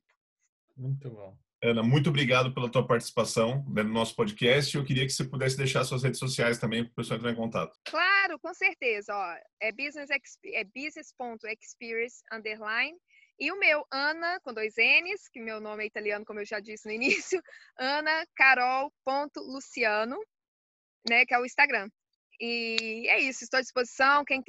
Muito 0.76 1.10
bom. 1.10 1.38
Ana, 1.62 1.84
muito 1.84 2.10
obrigado 2.10 2.54
pela 2.54 2.70
tua 2.70 2.88
participação 2.88 3.64
no 3.68 3.84
nosso 3.86 4.16
podcast. 4.16 4.76
Eu 4.76 4.86
queria 4.86 5.06
que 5.06 5.12
você 5.12 5.26
pudesse 5.26 5.58
deixar 5.58 5.84
suas 5.84 6.04
redes 6.04 6.20
sociais 6.20 6.58
também 6.58 6.84
para 6.84 6.92
o 6.92 6.96
pessoal 6.96 7.18
entrar 7.18 7.32
em 7.32 7.36
contato. 7.36 7.78
Claro, 7.86 8.40
com 8.40 8.54
certeza. 8.54 9.14
Ó, 9.14 9.36
é 9.62 9.72
business 9.72 10.10
é 10.46 10.64
business.experience 10.64 12.22
underline 12.32 12.98
e 13.40 13.52
o 13.52 13.60
meu, 13.60 13.86
Ana, 13.92 14.40
com 14.42 14.54
dois 14.54 14.76
N's, 14.78 15.30
que 15.30 15.40
meu 15.40 15.62
nome 15.62 15.84
é 15.84 15.88
italiano, 15.88 16.26
como 16.26 16.42
eu 16.42 16.46
já 16.46 16.60
disse 16.60 16.86
no 16.88 16.94
início, 16.94 17.42
anacarol.luciano, 17.78 20.18
né, 21.10 21.26
que 21.26 21.34
é 21.34 21.40
o 21.40 21.46
Instagram. 21.46 21.90
E 22.40 23.08
é 23.10 23.20
isso, 23.20 23.44
estou 23.44 23.58
à 23.58 23.62
disposição. 23.62 24.24
Quem 24.26 24.44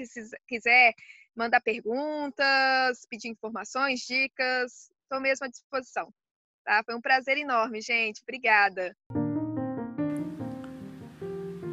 quiser 0.47 0.95
mandar 1.35 1.61
perguntas, 1.61 3.07
pedir 3.09 3.29
informações, 3.29 4.01
dicas, 4.01 4.91
estou 5.03 5.21
mesmo 5.21 5.47
à 5.47 5.49
disposição. 5.49 6.13
Tá? 6.65 6.83
Foi 6.85 6.95
um 6.95 7.01
prazer 7.01 7.39
enorme, 7.39 7.81
gente. 7.81 8.21
Obrigada. 8.23 8.95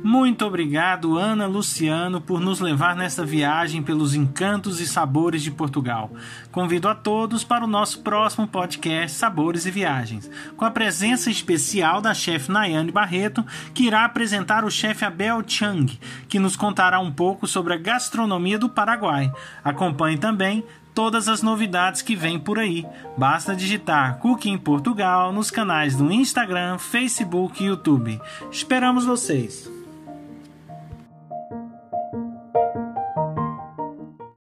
Muito 0.07 0.45
obrigado, 0.45 1.17
Ana 1.17 1.47
Luciano, 1.47 2.21
por 2.21 2.39
nos 2.39 2.61
levar 2.61 2.95
nesta 2.95 3.25
viagem 3.25 3.83
pelos 3.83 4.15
encantos 4.15 4.79
e 4.79 4.87
sabores 4.87 5.43
de 5.43 5.51
Portugal. 5.51 6.09
Convido 6.49 6.87
a 6.87 6.95
todos 6.95 7.43
para 7.43 7.65
o 7.65 7.67
nosso 7.67 7.99
próximo 7.99 8.47
podcast 8.47 9.17
Sabores 9.17 9.65
e 9.65 9.69
Viagens, 9.69 10.31
com 10.55 10.63
a 10.63 10.71
presença 10.71 11.29
especial 11.29 11.99
da 11.99 12.13
chefe 12.13 12.49
Nayane 12.49 12.89
Barreto, 12.89 13.45
que 13.73 13.83
irá 13.83 14.05
apresentar 14.05 14.63
o 14.63 14.71
chefe 14.71 15.03
Abel 15.03 15.43
Chang, 15.45 15.99
que 16.29 16.39
nos 16.39 16.55
contará 16.55 17.01
um 17.01 17.11
pouco 17.11 17.45
sobre 17.45 17.73
a 17.73 17.77
gastronomia 17.77 18.57
do 18.57 18.69
Paraguai. 18.69 19.29
Acompanhe 19.61 20.17
também 20.17 20.63
todas 20.95 21.27
as 21.27 21.41
novidades 21.41 22.01
que 22.01 22.15
vêm 22.15 22.39
por 22.39 22.59
aí. 22.59 22.85
Basta 23.17 23.53
digitar 23.53 24.19
Cooking 24.19 24.57
Portugal 24.57 25.33
nos 25.33 25.51
canais 25.51 25.97
do 25.97 26.09
Instagram, 26.09 26.77
Facebook 26.77 27.61
e 27.61 27.67
YouTube. 27.67 28.21
Esperamos 28.49 29.03
vocês! 29.03 29.76